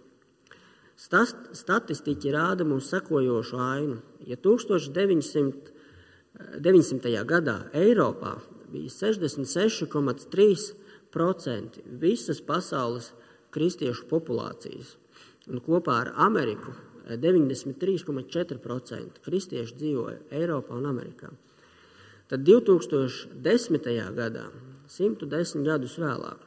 Statistiķi 0.96 2.32
rāda 2.32 2.64
mums 2.64 2.88
sekojošu 2.92 3.56
ainu. 3.58 3.96
Ja 4.26 4.36
1900. 4.36 5.74
900. 6.34 7.22
gadā 7.30 7.70
Eiropā 7.78 8.42
bija 8.72 8.90
66,3% 8.90 11.78
visas 12.02 12.40
pasaules 12.42 13.14
kristiešu 13.54 14.10
populācijas, 14.10 14.98
un 15.46 15.62
kopā 15.62 15.94
ar 16.02 16.10
Ameriku 16.26 16.74
93,4% 17.06 19.22
kristiešu 19.22 19.78
dzīvoja 19.78 20.18
Eiropā 20.34 20.74
un 20.74 20.90
Amerikā. 20.90 21.30
Tad 22.26 22.42
2010. 22.48 23.86
gadā, 24.18 24.50
110 24.90 25.62
gadus 25.68 25.94
vēlāk, 26.02 26.42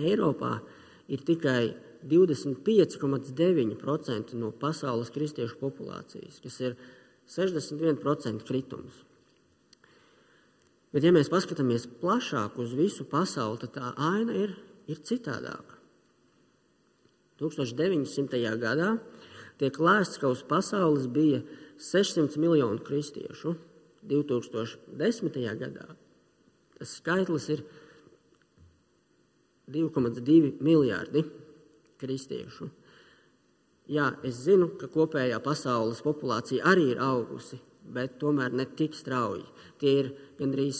Eiropā 0.00 0.64
ir 1.10 1.18
tikai 1.26 1.89
25,9% 2.06 4.34
no 4.40 4.48
pasaules 4.56 5.10
kristiešu 5.12 5.56
populācijas, 5.60 6.40
kas 6.42 6.60
ir 6.62 6.76
61% 7.28 8.44
kritums. 8.48 9.04
Bet, 10.90 11.04
ja 11.06 11.12
mēs 11.14 11.30
paskatāmies 11.30 11.86
plašāk 12.00 12.58
uz 12.58 12.74
visu 12.74 13.04
pasauli, 13.06 13.60
tad 13.62 13.70
tā 13.76 13.86
aina 13.94 14.32
ir, 14.34 14.50
ir 14.90 14.98
citādāka. 15.06 15.78
1900. 17.40 18.58
gadā 18.60 18.98
tiek 19.60 19.74
lēsts, 19.80 20.18
ka 20.20 20.28
uz 20.28 20.42
pasaules 20.44 21.06
bija 21.08 21.40
600 21.80 22.36
miljonu 22.42 22.78
kristiešu. 22.84 23.54
2010. 24.10 25.56
gadā 25.60 25.88
tas 26.80 26.96
skaitlis 26.96 27.44
ir 27.52 27.60
2,2 29.68 30.56
miljardi 30.64 31.26
kristiešu. 32.00 32.66
Jā, 33.90 34.12
es 34.26 34.34
zinu, 34.44 34.68
ka 34.78 34.86
kopējā 34.90 35.38
pasaules 35.42 36.02
populācija 36.06 36.64
arī 36.70 36.84
ir 36.92 36.98
augusi, 37.02 37.56
bet 37.90 38.18
tomēr 38.22 38.50
ne 38.54 38.66
tik 38.78 38.94
strauji. 38.94 39.46
Tie 39.82 39.92
ir 40.04 40.06
gandrīz 40.38 40.78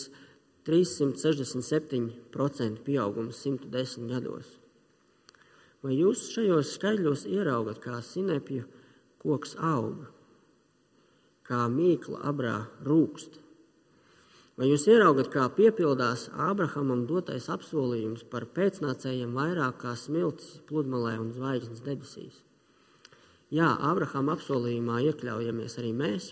367% 0.67 2.83
pieaugums 2.85 3.35
110 3.43 4.07
gados. 4.11 4.47
Vai 5.81 5.93
jūs 5.97 6.29
šajos 6.35 6.67
skaidros 6.77 7.25
ieraugat, 7.25 7.77
kā 7.81 8.01
sinepju 8.05 8.63
koks 9.21 9.55
aug, 9.57 10.05
kā 11.45 11.67
mīkla 11.73 12.19
abrā 12.29 12.57
rūkst, 12.85 13.39
Vai 14.61 14.67
jūs 14.69 14.83
ieraugat, 14.85 15.31
kā 15.33 15.47
piepildās 15.57 16.27
Ābrahamam 16.37 17.07
dotais 17.09 17.47
apsolījums 17.49 18.21
par 18.29 18.43
pēcnācējiem 18.53 19.31
vairāk 19.33 19.79
kā 19.81 19.95
smiltis 19.97 20.59
pludmalē 20.69 21.15
un 21.17 21.31
zvaigznes 21.33 21.81
debesīs? 21.81 22.35
Jā, 23.49 23.71
Ābrahama 23.89 24.35
apsolījumā 24.37 24.99
iekļaujamies 25.07 25.79
arī 25.81 25.95
mēs. 25.97 26.29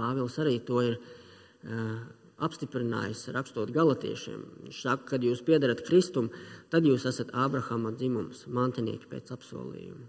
Pāvils 0.00 0.40
arī 0.40 0.56
to 0.64 0.80
ir 0.86 0.96
uh, 0.96 2.00
apstiprinājis, 2.48 3.28
rakstot 3.36 3.68
galotiešiem. 3.76 4.46
Viņš 4.64 4.84
saka, 4.88 5.10
kad 5.12 5.28
jūs 5.28 5.44
piedarat 5.44 5.84
Kristum, 5.84 6.32
tad 6.72 6.88
jūs 6.88 7.04
esat 7.12 7.36
Ābrahama 7.36 7.92
dzimums, 8.00 8.46
mantinieki 8.48 9.12
pēc 9.12 9.36
apsolījuma. 9.36 10.08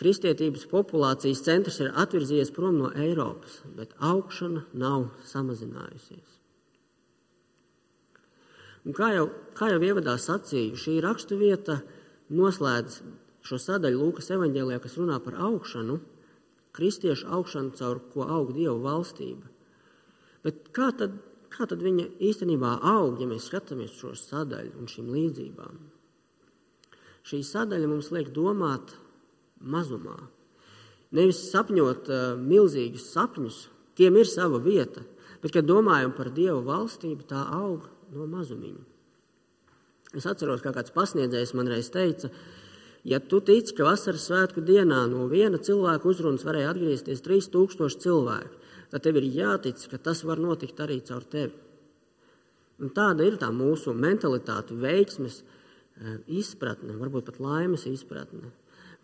Kristietības 0.00 0.64
populācijas 0.70 1.44
centrs 1.46 1.78
ir 1.82 1.92
atvirzījies 2.02 2.50
prom 2.54 2.80
no 2.80 2.88
Eiropas, 2.98 3.60
bet 3.76 3.92
augšana 4.02 4.64
nav 4.74 5.12
samazinājusies. 5.30 6.40
Un 8.84 8.96
kā, 8.96 9.12
jau, 9.14 9.28
kā 9.56 9.70
jau 9.70 9.78
ievadā 9.86 10.16
sacīju, 10.20 10.76
šī 10.76 10.96
raksturvieta 11.04 11.78
noslēdz 12.34 12.98
šo 13.44 13.60
sadaļu 13.60 14.00
Lūkas 14.00 14.32
evanģēlijā, 14.34 14.80
kas 14.82 14.98
runā 14.98 15.20
par 15.24 15.38
augšanu, 15.46 16.00
kristiešu 16.74 17.30
augšanu, 17.36 17.72
caur 17.78 18.02
ko 18.12 18.26
aug 18.26 18.50
Dieva 18.56 18.76
valstība. 18.82 19.46
Bet 20.44 20.68
kā 20.76 20.90
tad, 20.98 21.14
kā 21.54 21.68
tad 21.70 21.80
viņa 21.84 22.10
īstenībā 22.28 22.74
aug, 22.90 23.22
ja 23.22 23.30
mēs 23.30 23.46
skatāmies 23.48 23.94
šo 23.96 24.12
sadaļu 24.18 24.74
un 24.80 24.90
šīm 24.90 25.08
līdzībām? 25.14 25.80
Šī 27.24 27.40
sadaļa 27.46 27.88
mums 27.88 28.10
liek 28.12 28.34
domāt 28.36 28.98
mazumā. 29.60 30.16
Nevis 31.14 31.44
sapņot 31.52 32.10
uh, 32.10 32.22
milzīgus 32.40 33.10
sapņus, 33.14 33.58
tiem 33.98 34.18
ir 34.18 34.30
sava 34.30 34.58
vieta, 34.62 35.04
bet, 35.42 35.52
kad 35.54 35.68
domājam 35.68 36.14
par 36.16 36.32
Dieva 36.34 36.58
valstību, 36.64 37.28
tā 37.30 37.44
aug 37.54 37.86
no 38.14 38.26
mazumiņa. 38.30 38.82
Es 40.14 40.26
atceros, 40.30 40.62
kā 40.62 40.70
kāds 40.74 40.94
pasniedzējs 40.94 41.54
man 41.58 41.70
reiz 41.70 41.90
teica, 41.94 42.30
ja 43.06 43.18
tu 43.20 43.40
tici, 43.42 43.74
ka 43.74 43.86
vasaras 43.88 44.28
svētku 44.28 44.62
dienā 44.64 45.04
no 45.10 45.26
viena 45.30 45.58
cilvēka 45.58 46.08
uzrunas 46.10 46.46
varēja 46.46 46.70
atgriezties 46.74 47.22
3000 47.26 48.02
cilvēku, 48.04 48.62
tad 48.92 49.04
tev 49.06 49.18
ir 49.18 49.30
jātic, 49.40 49.82
ka 49.90 49.98
tas 49.98 50.22
var 50.26 50.42
notikt 50.42 50.80
arī 50.82 51.00
caur 51.06 51.26
tevi. 51.26 51.54
Un 52.82 52.90
tāda 52.94 53.26
ir 53.26 53.38
tā 53.38 53.50
mūsu 53.54 53.94
mentalitāte, 53.94 54.74
veiksmes, 54.74 55.42
izpratne, 56.26 56.96
varbūt 56.98 57.28
pat 57.28 57.40
laimes 57.42 57.86
izpratne. 57.86 58.50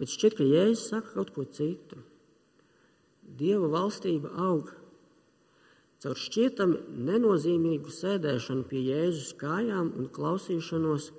Bet 0.00 0.08
šķiet, 0.08 0.38
ka 0.38 0.46
Jēzus 0.48 0.86
saka 0.88 1.12
kaut 1.12 1.34
ko 1.36 1.44
citu. 1.44 2.00
Dieva 3.40 3.68
valstība 3.70 4.32
aug 4.48 4.72
caur 6.00 6.16
šķietami 6.16 6.78
nenozīmīgu 7.10 7.92
sēdēšanu 7.92 8.64
pie 8.70 8.80
Jēzus 8.86 9.34
kājām 9.40 9.92
un 10.00 10.08
klausīšanos 10.08 11.10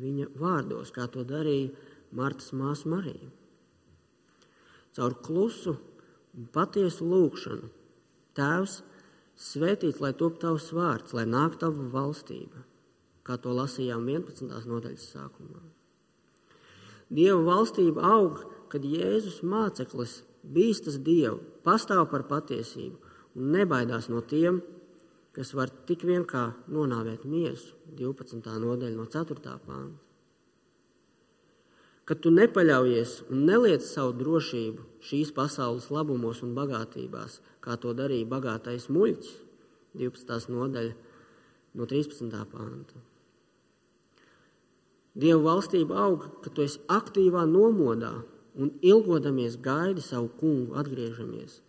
viņa 0.00 0.30
vārdos, 0.40 0.92
kā 0.96 1.04
to 1.12 1.26
darīja 1.28 1.74
Martas 2.16 2.54
māsa 2.56 2.88
Marija. 2.88 3.28
Caur 4.96 5.18
klusu 5.26 5.76
un 6.34 6.48
patiesu 6.54 7.06
lūgšanu 7.10 7.70
Tēvs, 8.34 8.80
svētīts, 9.38 10.00
lai 10.02 10.14
top 10.18 10.40
tavs 10.42 10.72
vārds, 10.74 11.14
lai 11.14 11.26
nāk 11.28 11.60
tava 11.60 11.86
valstība, 11.92 12.64
kā 13.26 13.38
to 13.38 13.54
lasījām 13.54 14.08
11. 14.10 14.50
nodaļas 14.70 15.06
sākumā. 15.14 15.73
Dieva 17.12 17.40
valstība 17.44 18.04
aug, 18.14 18.40
kad 18.72 18.84
Jēzus 18.84 19.42
māceklis 19.44 20.22
bīstas 20.44 20.96
Dievu, 21.04 21.40
pastāv 21.64 22.06
par 22.10 22.24
patiesību 22.28 22.96
un 23.34 23.52
nebaidās 23.54 24.08
no 24.12 24.22
tiem, 24.22 24.62
kas 25.34 25.52
var 25.54 25.70
tik 25.88 26.04
vien 26.06 26.24
kā 26.24 26.52
nonāvēt 26.70 27.24
miesu. 27.26 27.74
12. 27.98 28.40
nodaļa 28.62 28.96
no 28.96 29.06
4. 29.10 29.58
pānta. 29.66 30.00
ka 32.04 32.14
tu 32.14 32.28
nepaļaujies 32.30 33.12
un 33.32 33.46
neliec 33.48 33.84
savu 33.86 34.12
drošību 34.20 34.82
šīs 35.08 35.30
pasaules 35.32 35.86
labumos 35.88 36.42
un 36.44 36.52
bagātībās, 36.58 37.38
kā 37.64 37.78
to 37.80 37.94
darīja 37.96 38.28
bagātais 38.28 38.90
muļķis, 38.92 39.32
12. 39.96 40.52
nodaļa 40.52 40.92
no 41.80 41.88
13. 41.88 42.44
pānta. 42.52 43.00
Dieva 45.14 45.40
valstība 45.44 45.98
aug, 46.08 46.26
ka 46.42 46.50
tu 46.50 46.64
esi 46.66 46.80
aktīvā 46.90 47.44
nomodā 47.46 48.16
un 48.58 48.72
ilgodamies 48.82 49.60
gaidi 49.62 50.02
savu 50.02 50.30
kungu 50.40 50.74
atgriežamies. 50.80 51.60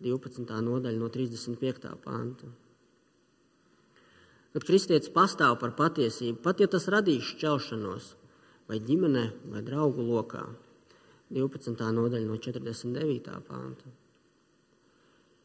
12. 0.00 0.48
nodaļa 0.64 0.96
no 0.96 1.10
35. 1.12 1.92
panta. 2.04 2.48
Kad 4.50 4.64
kristietis 4.66 5.12
pastāv 5.12 5.58
par 5.60 5.76
patiesību, 5.76 6.40
pat 6.42 6.62
ja 6.64 6.66
tas 6.72 6.88
radīs 6.90 7.28
šķelšanos, 7.34 8.14
vai 8.70 8.80
ģimenē, 8.82 9.26
vai 9.52 9.62
draugu 9.66 10.02
lokā, 10.08 10.46
12. 11.30 11.76
nodaļa 11.76 12.26
no 12.26 12.38
49. 12.40 13.36
panta. 13.46 13.92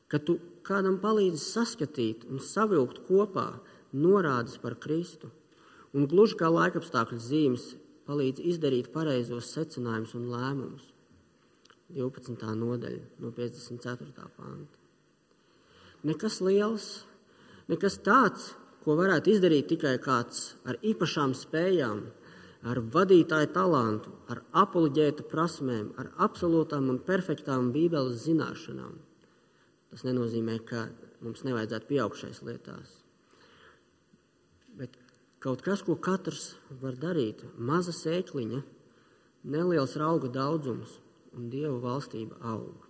Kad 0.10 0.24
tu 0.26 0.40
kādam 0.66 0.98
palīdzi 1.04 1.42
saskatīt 1.42 2.24
un 2.32 2.40
savilkt 2.42 3.04
kopā 3.10 3.50
norādes 3.94 4.56
par 4.62 4.80
Kristu, 4.82 5.30
un 5.96 6.10
gluži 6.12 6.36
kā 6.40 6.50
laikapstākļu 6.52 7.20
zīmes 7.24 7.70
palīdz 8.06 8.44
izdarīt 8.52 8.92
pareizos 8.94 9.54
secinājumus 9.56 10.14
un 10.20 10.28
lēmumus. 10.34 10.92
12. 11.96 12.52
nodaļa 12.60 13.22
no 13.22 13.32
54. 13.32 14.28
panta. 14.36 14.82
Nekas 16.06 16.40
liels, 16.44 17.06
nekas 17.72 17.98
tāds, 18.06 18.52
ko 18.84 18.98
varētu 19.00 19.32
izdarīt 19.34 19.70
tikai 19.72 19.96
kāds 20.02 20.56
ar 20.70 20.78
īpašām 20.86 21.34
spējām, 21.38 22.04
ar 22.66 22.82
vadītāju 22.94 23.52
talantu, 23.54 24.12
ar 24.30 24.42
apoloģēta 24.66 25.26
prasmēm, 25.30 25.94
ar 26.02 26.12
absolūtām 26.28 26.90
un 26.94 27.00
perfektām 27.06 27.72
bībeles 27.74 28.26
zināšanām. 28.26 28.98
Tas 29.94 30.06
nenozīmē, 30.06 30.60
ka 30.66 30.88
mums 31.24 31.46
nevajadzētu 31.46 31.90
pieaugt 31.90 32.22
šais 32.22 32.42
lietās. 32.46 33.05
Kaut 35.46 35.62
kas, 35.62 35.84
ko 35.86 35.94
katrs 35.94 36.56
var 36.82 36.96
darīt, 36.98 37.44
maza 37.62 37.94
sēkliņa, 37.94 38.64
neliels 39.54 39.94
auga 40.02 40.32
daudzums 40.34 40.96
un 41.38 41.52
Dieva 41.52 41.76
valstība 41.84 42.40
aug. 42.50 42.88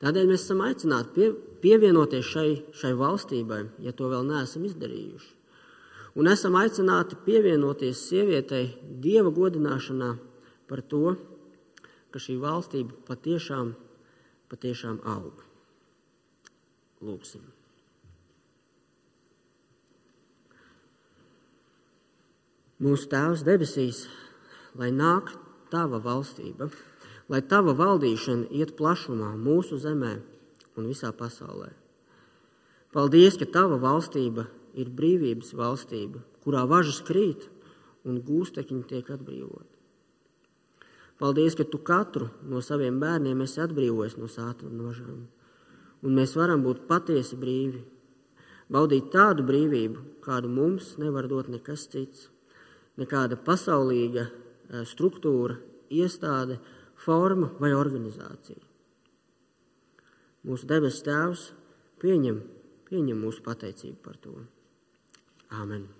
Tādēļ 0.00 0.30
mēs 0.30 0.46
esam 0.46 0.62
aicināti 0.64 1.12
pie, 1.18 1.28
pievienoties 1.60 2.30
šai, 2.32 2.48
šai 2.80 2.94
valstībai, 2.96 3.60
ja 3.84 3.92
to 3.92 4.08
vēl 4.08 4.24
neesam 4.30 4.64
izdarījuši. 4.64 5.30
Un 6.16 6.32
esam 6.32 6.56
aicināti 6.56 7.20
pievienoties 7.28 8.08
sievietei 8.08 8.72
Dieva 9.04 9.28
godināšanā 9.36 10.14
par 10.72 10.80
to, 10.80 11.14
ka 12.10 12.24
šī 12.24 12.40
valstība 12.40 12.96
patiešām, 13.12 13.76
patiešām 14.48 15.02
aug. 15.12 15.44
Lūksim! 17.04 17.59
Mūsu 22.80 23.10
Tēvs 23.12 23.42
debesīs, 23.44 24.06
lai 24.80 24.86
nāk 24.88 25.34
Tava 25.68 25.98
valstība, 26.00 26.70
lai 27.28 27.42
Tava 27.44 27.74
valdīšana 27.76 28.48
iet 28.56 28.72
plašumā 28.78 29.34
mūsu 29.36 29.76
zemē 29.82 30.14
un 30.80 30.86
visā 30.88 31.10
pasaulē. 31.18 31.68
Paldies, 32.96 33.36
ka 33.36 33.44
Tava 33.58 33.76
valstība 33.82 34.46
ir 34.80 34.88
brīvības 34.96 35.52
valstība, 35.60 36.24
kurā 36.40 36.64
važas 36.72 37.02
krīt 37.04 37.44
un 38.08 38.22
gūstekņi 38.24 38.80
tiek 38.94 39.12
atbrīvoti. 39.12 39.76
Paldies, 41.20 41.60
ka 41.60 41.68
Tu 41.68 41.84
katru 41.84 42.30
no 42.48 42.64
saviem 42.64 42.96
bērniem 43.04 43.44
esi 43.44 43.60
atbrīvojis 43.60 44.16
no 44.16 44.32
sātana 44.32 44.72
nožām, 44.72 45.26
un 46.00 46.16
mēs 46.16 46.32
varam 46.32 46.64
būt 46.64 46.86
patiesi 46.88 47.36
brīvi, 47.36 47.84
baudīt 48.72 49.12
tādu 49.12 49.44
brīvību, 49.44 50.24
kādu 50.24 50.48
mums 50.48 50.94
nevar 50.96 51.28
dot 51.28 51.52
nekas 51.52 51.84
cits 51.92 52.30
nekāda 53.00 53.38
pasaulīga 53.40 54.26
eh, 54.28 54.82
struktūra, 54.88 55.58
iestāde, 55.90 56.58
forma 57.00 57.50
vai 57.60 57.72
organizācija. 57.74 58.60
Mūsu 60.46 60.68
debesu 60.68 61.04
Tēvs 61.08 61.46
pieņem, 62.00 62.42
pieņem 62.88 63.24
mūsu 63.24 63.44
pateicību 63.44 63.98
par 64.04 64.20
to. 64.24 64.36
Āmen! 65.50 65.99